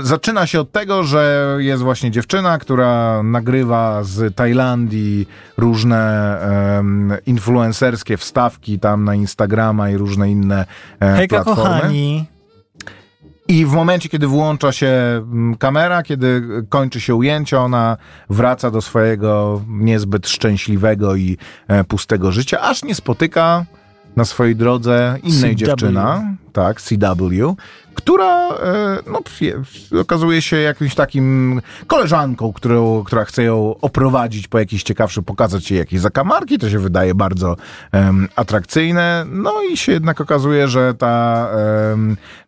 [0.03, 6.39] Zaczyna się od tego, że jest właśnie dziewczyna, która nagrywa z Tajlandii różne
[6.77, 10.65] em, influencerskie wstawki tam na Instagrama i różne inne
[10.99, 11.71] e, Hejka platformy.
[11.71, 12.25] kochani.
[13.47, 17.97] I w momencie, kiedy włącza się mm, kamera, kiedy kończy się ujęcie, ona
[18.29, 21.37] wraca do swojego niezbyt szczęśliwego i
[21.67, 23.65] e, pustego życia, aż nie spotyka
[24.17, 25.65] na swojej drodze innej CW.
[25.65, 27.55] dziewczyna, tak, CW,
[27.95, 29.61] która e, no, je-
[30.01, 35.79] okazuje się jakimś takim koleżanką, którą, która chce ją oprowadzić po jakiś ciekawszy, pokazać jej
[35.79, 37.55] jakieś zakamarki, to się wydaje bardzo
[38.35, 41.47] atrakcyjne, no i się jednak okazuje, że ta,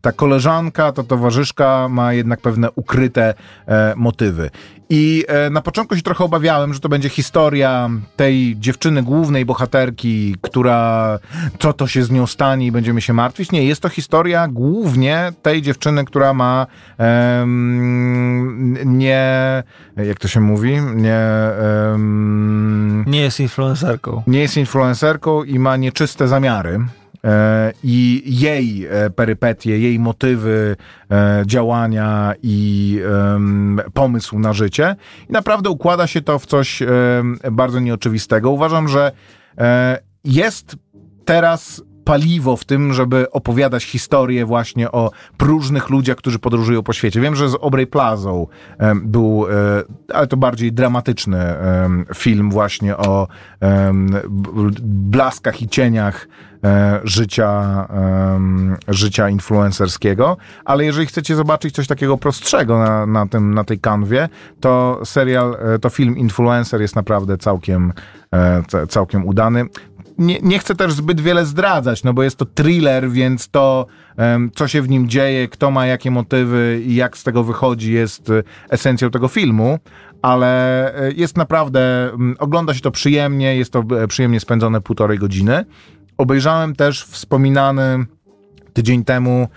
[0.02, 3.34] ta koleżanka, ta towarzyszka ma jednak pewne ukryte
[3.68, 4.50] e, motywy.
[4.92, 10.36] I e, na początku się trochę obawiałem, że to będzie historia tej dziewczyny głównej bohaterki,
[10.42, 11.20] która
[11.60, 13.52] co to się z nią stanie i będziemy się martwić.
[13.52, 16.68] Nie, jest to historia głównie tej dziewczyny, która ma
[18.86, 19.64] nie,
[19.98, 21.20] jak to się mówi, nie,
[23.06, 24.24] Nie jest influencerką.
[24.28, 26.80] nie jest influencerką i ma nieczyste zamiary.
[27.24, 30.76] E, i jej e, perypetie, jej motywy
[31.12, 33.00] e, działania i
[33.94, 34.96] pomysł na życie.
[35.30, 36.84] I naprawdę układa się to w coś
[37.52, 38.52] bardzo nieoczywistego.
[38.52, 39.12] Uważam, że
[40.24, 40.76] jest
[41.26, 47.22] teraz paliwo w tym, żeby opowiadać historię właśnie o próżnych ludziach, którzy podróżują po świecie.
[47.22, 48.48] Wiem, że z Aubrey Plazą
[48.96, 51.40] był, e, ale to bardziej dramatyczny
[52.16, 53.28] film właśnie o
[54.82, 56.28] blaskach i cieniach
[56.64, 57.88] e, życia,
[58.88, 64.30] życia influencerskiego, ale jeżeli chcecie zobaczyć coś takiego prostszego na, na, tym, na tej kanwie,
[64.60, 67.94] to serial, e, to film Influencer jest naprawdę całkiem,
[68.68, 69.66] ca- całkiem udany
[70.20, 73.86] nie, nie chcę też zbyt wiele zdradzać, no bo jest to thriller, więc to,
[74.56, 78.30] co się w nim dzieje, kto ma jakie motywy i jak z tego wychodzi, jest
[78.30, 79.80] e, esencją tego filmu,
[80.22, 85.66] ale e, jest naprawdę, ogląda się to przyjemnie, jest to e, przyjemnie spędzone półtorej godziny.
[86.18, 88.06] Obejrzałem też wspominany
[88.74, 89.48] tydzień temu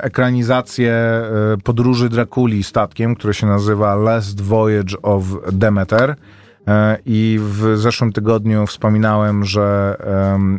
[0.00, 1.22] ekranizację
[1.64, 6.16] podróży Drakuli statkiem, które się nazywa Last Voyage of Demeter.
[6.68, 9.96] E, I w zeszłym tygodniu wspominałem, że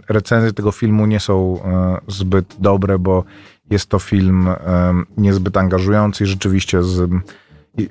[0.09, 3.23] recenzje tego filmu nie są e, zbyt dobre, bo
[3.69, 4.49] jest to film
[5.17, 7.11] niezbyt angażujący i rzeczywiście z.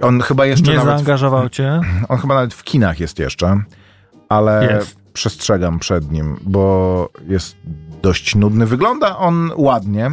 [0.01, 0.95] On chyba jeszcze Nie nawet.
[0.95, 1.81] zaangażował cię?
[2.09, 3.63] On chyba nawet w kinach jest jeszcze,
[4.29, 4.97] ale Jest.
[5.13, 7.57] przestrzegam przed nim, bo jest
[8.03, 8.67] dość nudny.
[8.67, 10.11] Wygląda on ładnie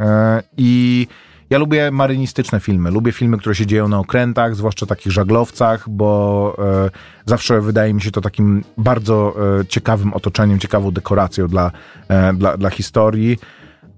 [0.00, 1.06] e, i
[1.52, 2.90] ja lubię marynistyczne filmy.
[2.90, 6.90] Lubię filmy, które się dzieją na okrętach, zwłaszcza takich żaglowcach, bo e,
[7.26, 11.70] zawsze wydaje mi się to takim bardzo e, ciekawym otoczeniem, ciekawą dekoracją dla,
[12.08, 13.38] e, dla, dla historii.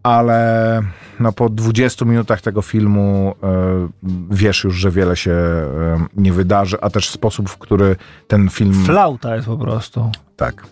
[0.02, 0.82] Ale
[1.20, 3.88] no, po 20 minutach tego filmu e,
[4.30, 7.96] wiesz już, że wiele się e, nie wydarzy, a też sposób, w który
[8.28, 8.84] ten film.
[8.84, 10.10] Flauta jest po prostu.
[10.36, 10.66] Tak.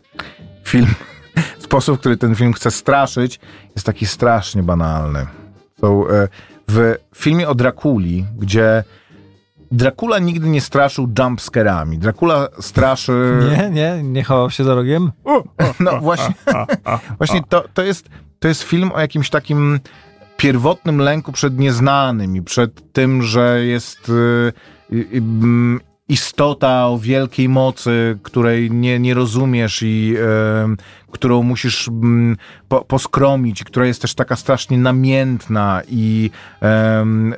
[0.65, 0.95] Film.
[1.59, 3.41] Sposób, w który ten film chce straszyć,
[3.77, 5.27] jest taki strasznie banalny.
[5.81, 6.29] Są, e,
[6.69, 8.85] w filmie o Drakuli, gdzie
[9.73, 11.99] Dracula nigdy nie straszył jumpscarami.
[11.99, 13.39] Dracula straszy.
[13.51, 15.13] Nie, nie, nie chował się za rogiem?
[15.81, 16.35] No właśnie,
[17.19, 18.09] właśnie to, to, jest,
[18.39, 19.81] to jest film o jakimś takim
[20.37, 24.13] pierwotnym lęku przed nieznanym i przed tym, że jest y,
[24.93, 25.81] y, y, mm,
[26.13, 32.37] istota o wielkiej mocy, której nie, nie rozumiesz i y, którą musisz mm,
[32.69, 37.35] po, poskromić, która jest też taka strasznie namiętna i m,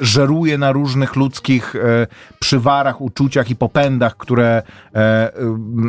[0.00, 2.06] żeruje na różnych ludzkich e,
[2.38, 4.62] przywarach, uczuciach i popędach, które,
[4.94, 5.32] e,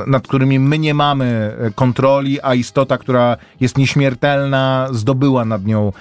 [0.08, 1.26] nad którymi my nie mamy
[1.60, 5.94] e, kontroli, a istota, która jest nieśmiertelna, zdobyła nad nią,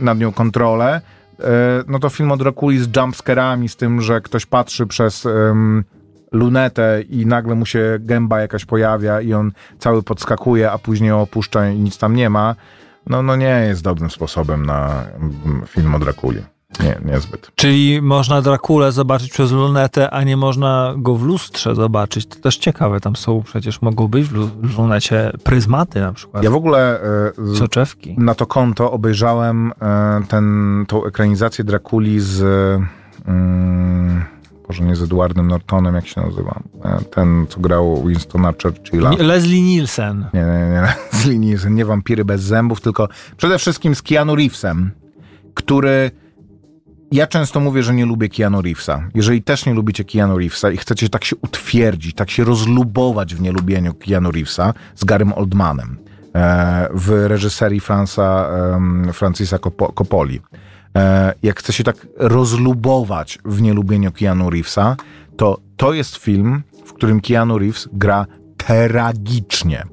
[0.00, 1.00] nad nią kontrolę.
[1.44, 5.84] E, no to film o Drakuli z jumpscarami, z tym, że ktoś patrzy przez em,
[6.32, 11.70] lunetę i nagle mu się gęba jakaś pojawia i on cały podskakuje, a później opuszcza
[11.70, 12.54] i nic tam nie ma,
[13.06, 16.42] no, no nie jest dobrym sposobem na mm, film o Drakuli.
[16.82, 17.50] Nie, niezbyt.
[17.54, 22.26] Czyli można Drakulę zobaczyć przez lunetę, a nie można go w lustrze zobaczyć.
[22.26, 26.44] To też ciekawe, tam są przecież mogą być w lu- w lunecie pryzmaty na przykład.
[26.44, 28.14] Ja w ogóle e, Soczewki.
[28.18, 32.42] na to konto obejrzałem e, ten, tą ekranizację Drakuli z
[33.26, 34.24] mm,
[34.68, 36.60] Boże, nie z Edwardem Nortonem, jak się nazywa?
[36.84, 39.10] E, ten, co grał Winstona Churchilla.
[39.10, 40.26] Nie, Leslie Nielsen.
[40.34, 40.82] Nie, nie, nie,
[41.32, 44.90] linii, że nie wampiry bez zębów, tylko przede wszystkim z Keanu Reevesem,
[45.54, 46.10] który...
[47.12, 49.02] Ja często mówię, że nie lubię Keanu Reevesa.
[49.14, 53.40] Jeżeli też nie lubicie Keanu Reevesa i chcecie tak się utwierdzić, tak się rozlubować w
[53.40, 55.98] nielubieniu Keanu Reevesa z Garym Oldmanem
[56.34, 60.40] e, w reżyserii Fransa, em, Francisa Coppo- Coppoli.
[60.96, 64.96] E, jak chce się tak rozlubować w nielubieniu Keanu Reevesa,
[65.36, 69.84] to to jest film, w którym Keanu Reeves gra tragicznie.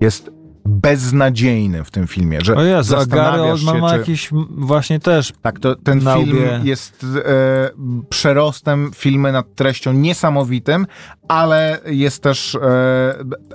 [0.00, 0.30] Jest
[0.64, 3.98] beznadziejny w tym filmie, że O Jezu, zastanawiasz się, ma czy...
[3.98, 6.60] jakiś właśnie też Tak, to ten film łbie.
[6.64, 7.70] jest e,
[8.08, 10.86] przerostem filmy nad treścią niesamowitym,
[11.28, 13.14] ale jest też e,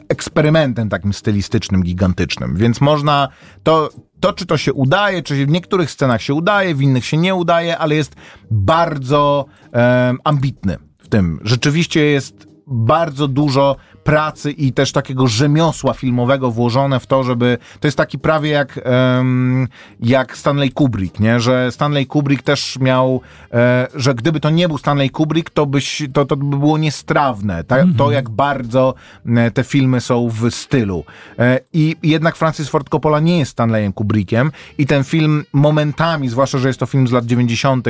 [0.09, 2.55] eksperymentem takim stylistycznym, gigantycznym.
[2.55, 3.27] Więc można
[3.63, 3.89] to,
[4.19, 7.35] to, czy to się udaje, czy w niektórych scenach się udaje, w innych się nie
[7.35, 8.15] udaje, ale jest
[8.51, 11.39] bardzo e, ambitny w tym.
[11.43, 17.57] Rzeczywiście jest bardzo dużo pracy i też takiego rzemiosła filmowego włożone w to, żeby.
[17.79, 19.67] To jest taki prawie jak, em,
[19.99, 21.39] jak Stanley Kubrick, nie?
[21.39, 23.21] Że Stanley Kubrick też miał,
[23.53, 27.63] e, że gdyby to nie był Stanley Kubrick, to, byś, to, to by było niestrawne.
[27.63, 28.93] Ta, To jak bardzo
[29.25, 31.03] e, te filmy są w stylu.
[31.39, 36.57] E, I jednak Francis Ford Coppola nie jest Stanleyem Kubrickiem i ten film momentami, zwłaszcza,
[36.57, 37.87] że jest to film z lat 90.,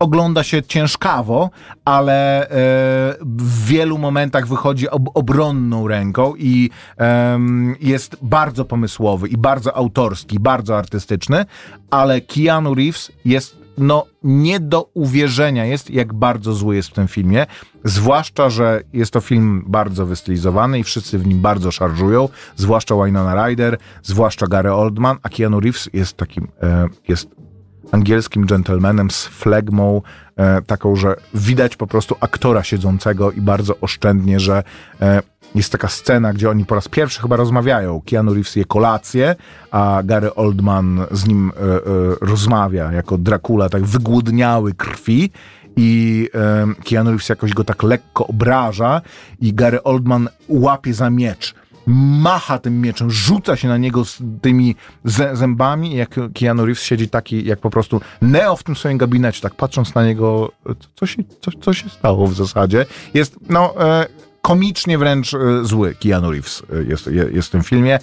[0.00, 1.50] ogląda się ciężkawo,
[1.84, 2.48] ale e,
[3.22, 6.70] w wielu momentach wychodzi ob, obronną ręką i
[7.80, 11.44] jest bardzo pomysłowy i bardzo autorski, bardzo artystyczny,
[11.90, 17.08] ale Keanu Reeves jest no nie do uwierzenia jest, jak bardzo zły jest w tym
[17.08, 17.46] filmie.
[17.84, 23.46] Zwłaszcza, że jest to film bardzo wystylizowany i wszyscy w nim bardzo szarżują, zwłaszcza Winona
[23.46, 27.39] Ryder, zwłaszcza Gary Oldman, a Keanu Reeves jest takim, e, jest
[27.92, 30.02] angielskim gentlemanem z flegmą,
[30.36, 34.62] e, taką, że widać po prostu aktora siedzącego i bardzo oszczędnie, że
[35.00, 35.22] e,
[35.54, 38.02] jest taka scena, gdzie oni po raz pierwszy chyba rozmawiają.
[38.06, 39.36] Keanu Reeves je kolację,
[39.70, 41.80] a Gary Oldman z nim e, e,
[42.20, 45.30] rozmawia jako Dracula, tak wygłodniały krwi
[45.76, 49.00] i e, Keanu Reeves jakoś go tak lekko obraża
[49.40, 51.54] i Gary Oldman łapie za miecz
[51.86, 54.76] macha tym mieczem, rzuca się na niego z tymi
[55.06, 59.40] zę- zębami jak Keanu Reeves siedzi taki jak po prostu Neo w tym swoim gabinecie,
[59.40, 60.52] tak patrząc na niego,
[60.96, 62.86] co- się, co, co się stało w zasadzie.
[63.14, 64.06] Jest, no, e,
[64.42, 67.98] komicznie wręcz e, zły Keanu Reeves e, jest, je, jest w tym filmie.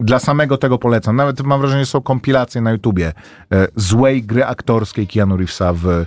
[0.00, 1.16] Dla samego tego polecam.
[1.16, 3.12] Nawet mam wrażenie, że są kompilacje na YouTubie
[3.76, 6.04] złej gry aktorskiej Keanu Reevesa w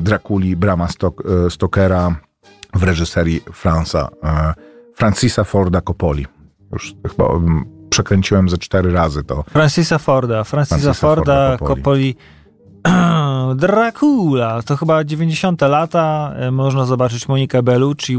[0.00, 2.16] Drakuli Brama Stok, Stokera
[2.74, 4.54] w reżyserii Fransa, e,
[4.94, 6.26] Francisa Forda Coppoli.
[6.72, 7.24] Już chyba
[7.90, 9.42] przekręciłem ze cztery razy to.
[9.42, 10.44] Francisa Forda.
[10.44, 12.16] Francisa, Francisa Forda, Forda Coppoli.
[13.56, 15.60] Dracula, to chyba 90.
[15.60, 16.32] lata.
[16.36, 18.18] E, Można zobaczyć Monikę Bellucci,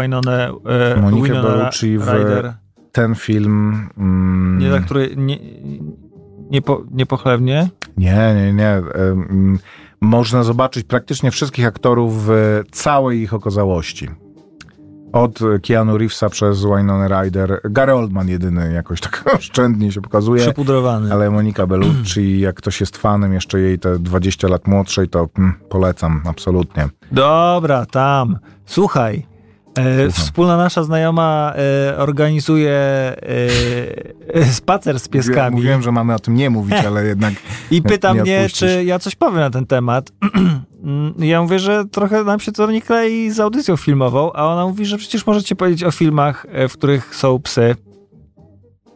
[0.00, 0.50] Winonę
[0.94, 2.06] e, Monikę Winona Bellucci w-.
[2.92, 3.88] Ten film...
[3.98, 5.38] Mm, Nie, za który nie,
[6.50, 7.68] nie, po, niepochlebnie.
[7.96, 8.82] Nie, nie, nie.
[10.00, 14.08] Można zobaczyć praktycznie wszystkich aktorów w całej ich okazałości.
[15.12, 17.60] Od Keanu Reevesa przez Winona Ryder.
[17.64, 20.42] Gary Oldman jedyny jakoś tak oszczędnie się pokazuje.
[20.42, 21.12] Przypudrowany.
[21.12, 25.54] Ale Monika Bellucci, jak ktoś jest fanem jeszcze jej te 20 lat młodszej, to mm,
[25.68, 26.88] polecam, absolutnie.
[27.12, 28.38] Dobra, tam.
[28.66, 29.35] Słuchaj.
[29.78, 32.72] E, wspólna nasza znajoma e, organizuje
[34.34, 35.56] e, spacer z pieskami.
[35.56, 37.34] Mówiłem, że mamy o tym nie mówić, ale jednak
[37.70, 38.58] I pyta nie mnie, odpuścisz.
[38.58, 40.10] czy ja coś powiem na ten temat.
[40.82, 44.66] Mm, ja mówię, że trochę nam się to nie klei z audycją filmową, a ona
[44.66, 47.76] mówi, że przecież możecie powiedzieć o filmach, w których są psy.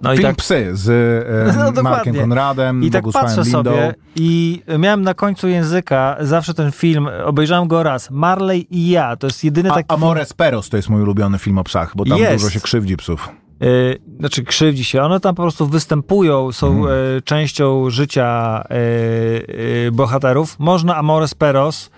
[0.03, 1.83] No i Film tak, Psy z e, No.
[1.83, 3.71] Markiem Konradem, i tak Bogusławem patrzę Lindą.
[3.71, 9.17] sobie i miałem na końcu języka zawsze ten film, obejrzałem go raz, Marley i ja,
[9.17, 12.05] to jest jedyny A, taki Amores Peros to jest mój ulubiony film o psach, bo
[12.05, 12.35] tam Jest.
[12.35, 13.29] dużo się krzywdzi psów.
[13.63, 15.03] Y, znaczy krzywdzi się.
[15.03, 16.91] One tam po prostu występują, są y,
[17.25, 18.75] częścią życia y,
[19.87, 20.59] y, bohaterów.
[20.59, 21.91] Można Amores Peros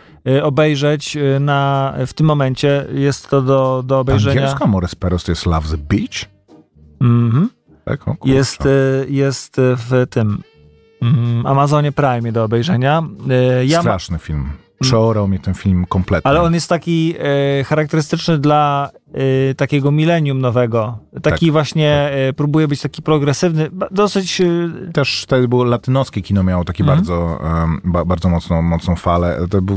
[0.43, 2.87] obejrzeć na, w tym momencie.
[2.93, 4.41] Jest to do, do obejrzenia.
[4.41, 6.29] Angielsko Amores Peros to jest Love the Beach?
[7.01, 7.49] Mhm.
[7.85, 8.09] Tak?
[8.09, 8.17] O.
[8.25, 10.43] Jest, y, jest w tym
[11.03, 13.03] mm, Amazonie Prime do obejrzenia.
[13.61, 14.51] Y, Ja Straszny film.
[14.81, 16.29] Przeorał mnie ten film kompletnie.
[16.31, 20.99] ale on jest taki e, charakterystyczny dla e, takiego milenium nowego.
[21.23, 24.45] Taki Tak, właśnie e, próbuje być taki progresywny, dosyć e,
[24.93, 26.99] Też wtedy było latynoskie kino miało taki Mhm.
[26.99, 29.39] bardzo, em, ba, bardzo mocną, mocną falę.
[29.51, 29.77] To był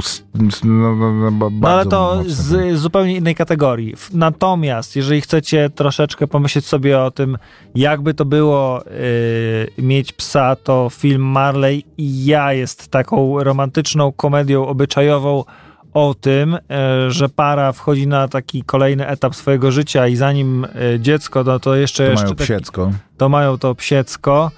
[0.64, 2.36] no, no, no, No ale bardzo to film.
[2.36, 3.94] z zupełnie innej kategorii.
[4.14, 7.38] Natomiast, jeżeli chcecie troszeczkę pomyśleć sobie o tym,
[7.76, 8.84] jakby to było
[9.78, 15.44] yy, mieć psa, to film Marley i ja jest taką romantyczną komedią obyczajową
[15.96, 21.00] o tym, yy, że para wchodzi na taki kolejny etap swojego życia i zanim yy,
[21.00, 22.92] dziecko, no to jeszcze, To jeszcze mają taki- psiecko.
[23.18, 24.52] to mają to psiecko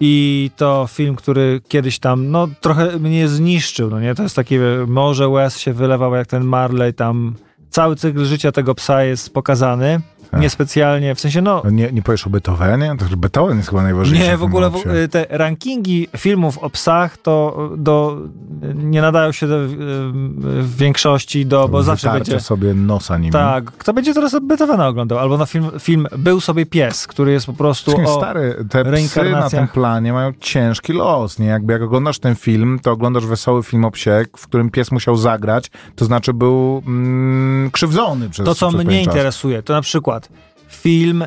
[0.00, 4.14] i to film, który kiedyś tam, no trochę mnie zniszczył, no nie?
[4.14, 7.34] To jest takie, morze łez się wylewał jak ten Marley, tam
[7.70, 10.00] cały cykl życia tego psa jest pokazany.
[10.30, 10.40] Tak.
[10.40, 11.62] Niespecjalnie, w sensie no...
[11.70, 12.94] Nie, nie powiesz o Beethovenie?
[12.98, 14.28] To Beethoven jest chyba najważniejszy.
[14.28, 18.16] Nie, w ogóle w, te rankingi filmów o psach to do,
[18.74, 22.44] nie nadają się do, w większości do, bo zawsze Wytarcie będzie...
[22.44, 23.32] sobie nosa nimi.
[23.32, 25.18] Tak, kto będzie teraz Beethovena oglądał?
[25.18, 28.16] Albo na film, film Był sobie pies, który jest po prostu o...
[28.16, 31.46] Stary, te psy na tym planie mają ciężki los, nie?
[31.46, 35.16] Jakby jak oglądasz ten film, to oglądasz wesoły film o psie, w którym pies musiał
[35.16, 40.15] zagrać, to znaczy był mm, krzywdzony przez To, co przez mnie interesuje, to na przykład
[40.68, 41.24] film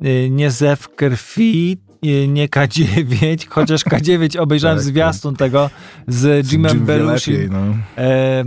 [0.00, 5.70] yy, Nie zew krwi, yy, nie K9, chociaż K9 obejrzałem Tak, zwiastun tego
[6.08, 7.32] z Jimem Jim Belushi.
[7.50, 7.58] no.
[7.96, 8.44] E,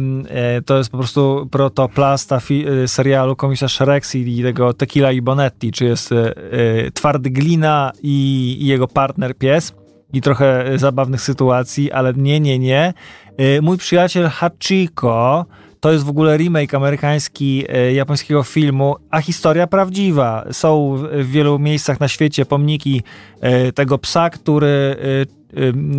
[0.66, 5.72] To jest po prostu protoplasta fi- e, serialu Komisarz Rex i tego Tequila i Bonetti,
[5.72, 6.36] czy jest e,
[6.86, 9.74] e, Twardy Glina i, i jego partner pies
[10.14, 12.94] i trochę e, zabawnych sytuacji, ale nie, nie, nie.
[13.38, 15.46] E, Mój przyjaciel Hachiko
[15.80, 20.46] to jest w ogóle remake amerykański e, japońskiego filmu, a historia prawdziwa.
[20.52, 23.04] Są w, wielu miejscach na świecie pomniki
[23.42, 24.96] e, tego psa, który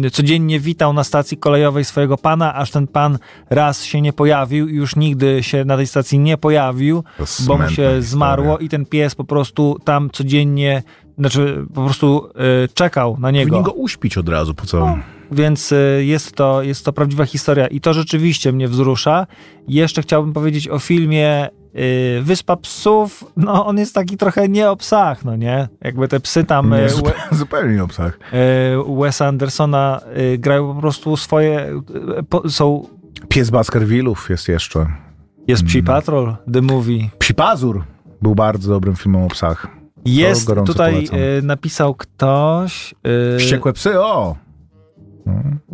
[0.06, 3.18] e, codziennie witał na stacji kolejowej swojego pana, aż ten pan
[3.50, 7.04] raz się nie pojawił i już nigdy się na tej stacji nie pojawił,
[7.46, 8.02] bo mu się historia.
[8.02, 10.82] zmarło i ten pies po prostu tam codziennie,
[11.18, 12.28] znaczy po prostu
[12.74, 13.48] czekał na niego.
[13.48, 14.98] Powinni go uśpić od razu, po co?
[15.32, 19.26] Więc y, jest to, jest to prawdziwa historia i to rzeczywiście mnie wzrusza.
[19.68, 23.24] Jeszcze chciałbym powiedzieć o filmie y, Wyspa Psów.
[23.36, 25.68] No, on jest taki trochę nie o psach, no nie?
[25.80, 28.18] Jakby te psy tam Nie, y, zupełnie, We- zupełnie o psach.
[28.32, 30.00] y, Wesa Andersona
[30.34, 31.72] y, grają po prostu swoje...
[32.18, 32.88] y, Po, są,
[33.28, 34.86] Pies Baskervillów jest jeszcze.
[35.48, 35.86] jest Psi Mm.
[35.86, 37.08] Patrol, The Movie.
[37.18, 37.84] Psi Pazur
[38.22, 39.66] był bardzo dobrym filmem o psach.
[40.04, 41.18] Jest, tutaj polecam.
[41.42, 42.94] napisał ktoś...
[43.38, 44.36] Wściekłe psy, o!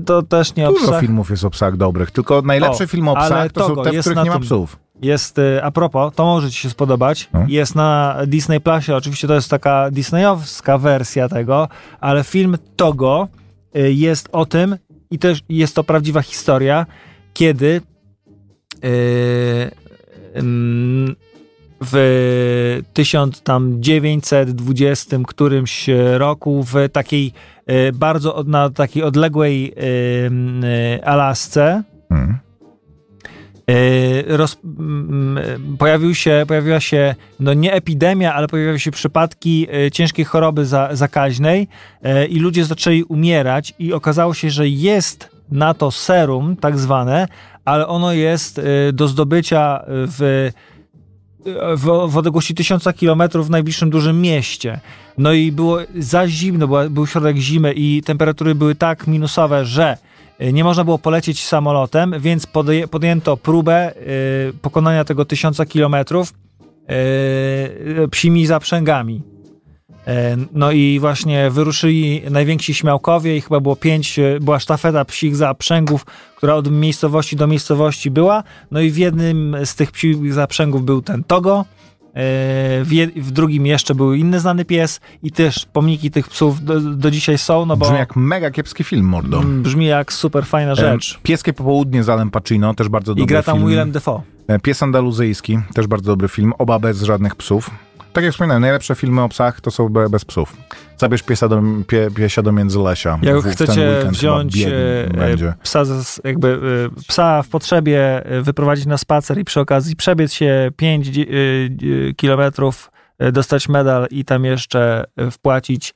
[0.07, 1.00] To też nie o Dużo psach.
[1.00, 4.00] filmów jest o psach dobrych, tylko najlepsze O, filmy o psach to są te, w
[4.00, 4.78] których nie ma psów.
[5.02, 7.44] Jest, y, a propos, to może ci się spodobać, No.
[7.48, 11.68] jest na Disney Plusie, oczywiście to jest taka disneyowska wersja tego,
[12.00, 13.28] ale film Togo
[13.76, 14.76] y, jest o tym
[15.11, 16.86] i też jest to prawdziwa historia,
[17.34, 17.80] kiedy
[18.84, 19.70] y,
[20.36, 21.16] ym,
[21.80, 27.32] w 1920 którymś roku w takiej
[27.70, 29.74] y, bardzo na takiej odległej
[30.26, 32.38] ym, y, Alasce Hmm.
[33.70, 34.58] E, roz,
[35.78, 40.88] pojawił się, pojawiła się no nie epidemia, ale pojawiły się przypadki e, ciężkiej choroby za,
[40.92, 41.68] zakaźnej
[42.02, 47.28] e, i ludzie zaczęli umierać i okazało się, że jest na to serum tak zwane,
[47.64, 48.62] ale ono jest e,
[48.92, 50.50] do zdobycia w
[51.76, 54.80] w, w odległości tysiąca kilometrów w najbliższym dużym mieście.
[55.18, 59.97] No i było za zimno, był środek zimy i temperatury były tak minusowe, że
[60.40, 66.34] y, nie można było polecieć samolotem, więc podję, podjęto próbę y, pokonania tego tysiąca kilometrów
[68.05, 69.36] y, psimi zaprzęgami.
[70.07, 75.36] E, No i właśnie wyruszyli najwięksi śmiałkowie i chyba było pięć, e, była sztafeta psich
[75.36, 78.42] zaprzęgów, która od miejscowości do miejscowości była.
[78.70, 81.64] No i w jednym z tych psich zaprzęgów był ten Togo,
[82.14, 86.80] e, w, w drugim jeszcze był inny znany pies i też pomniki tych psów do,
[86.80, 89.38] do dzisiaj są, no bo Brzmi jak mega kiepski film, mordo.
[89.38, 91.18] mm, brzmi jak super fajna rzecz.
[91.22, 93.68] Pieskie popołudnie z Alem Pacino, też bardzo dobry I gra tam film.
[93.68, 94.22] Willem Dafoe.
[94.62, 97.70] Pies andaluzyjski, też bardzo dobry film, oba bez żadnych psów.
[98.16, 100.56] Tak jak wspominałem, najlepsze filmy o psach to są be- bez psów.
[100.96, 103.18] Zabierz piesa do, pie, piesia do Międzylesia.
[103.22, 104.66] Jak W- chcecie wziąć e,
[105.62, 106.60] psa, z- jakby,
[106.96, 111.10] e, psa w potrzebie, e, wyprowadzić na spacer i przy okazji przebiec się 5
[112.16, 115.94] kilometrów, e, dostać medal i tam jeszcze e, wpłacić,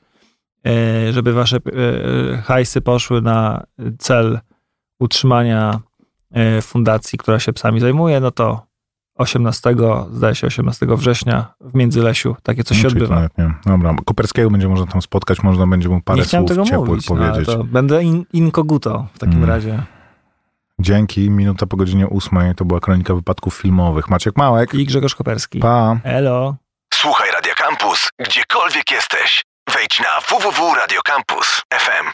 [0.67, 3.65] e, żeby wasze e, hajsy poszły na
[3.99, 4.41] cel
[4.99, 5.81] utrzymania
[6.35, 8.70] e, fundacji, która się psami zajmuje, no to
[9.21, 9.75] 18,
[10.13, 13.15] zdaje się 18 września w Międzylesiu takie coś się No, to odbywa.
[13.15, 13.53] nawet nie.
[13.67, 17.11] Dobra, Koperskiego będzie można tam spotkać, można będzie mu parę Nie słów tego ciepłych mówić,
[17.11, 17.47] no, powiedzieć.
[17.47, 19.49] to będę in, inkoguto w takim Mm.
[19.49, 19.83] razie.
[20.79, 24.09] Dzięki, minuta po godzinie ósmej, to była kronika wypadków filmowych.
[24.09, 25.59] Maciek Małek, I Grzegorz Koperski.
[25.61, 25.97] pa.
[26.05, 26.57] Elo.
[26.95, 29.45] Słuchaj Radia Campus, gdziekolwiek jesteś.
[29.75, 32.07] Wejdź na www.radiocampus.fm.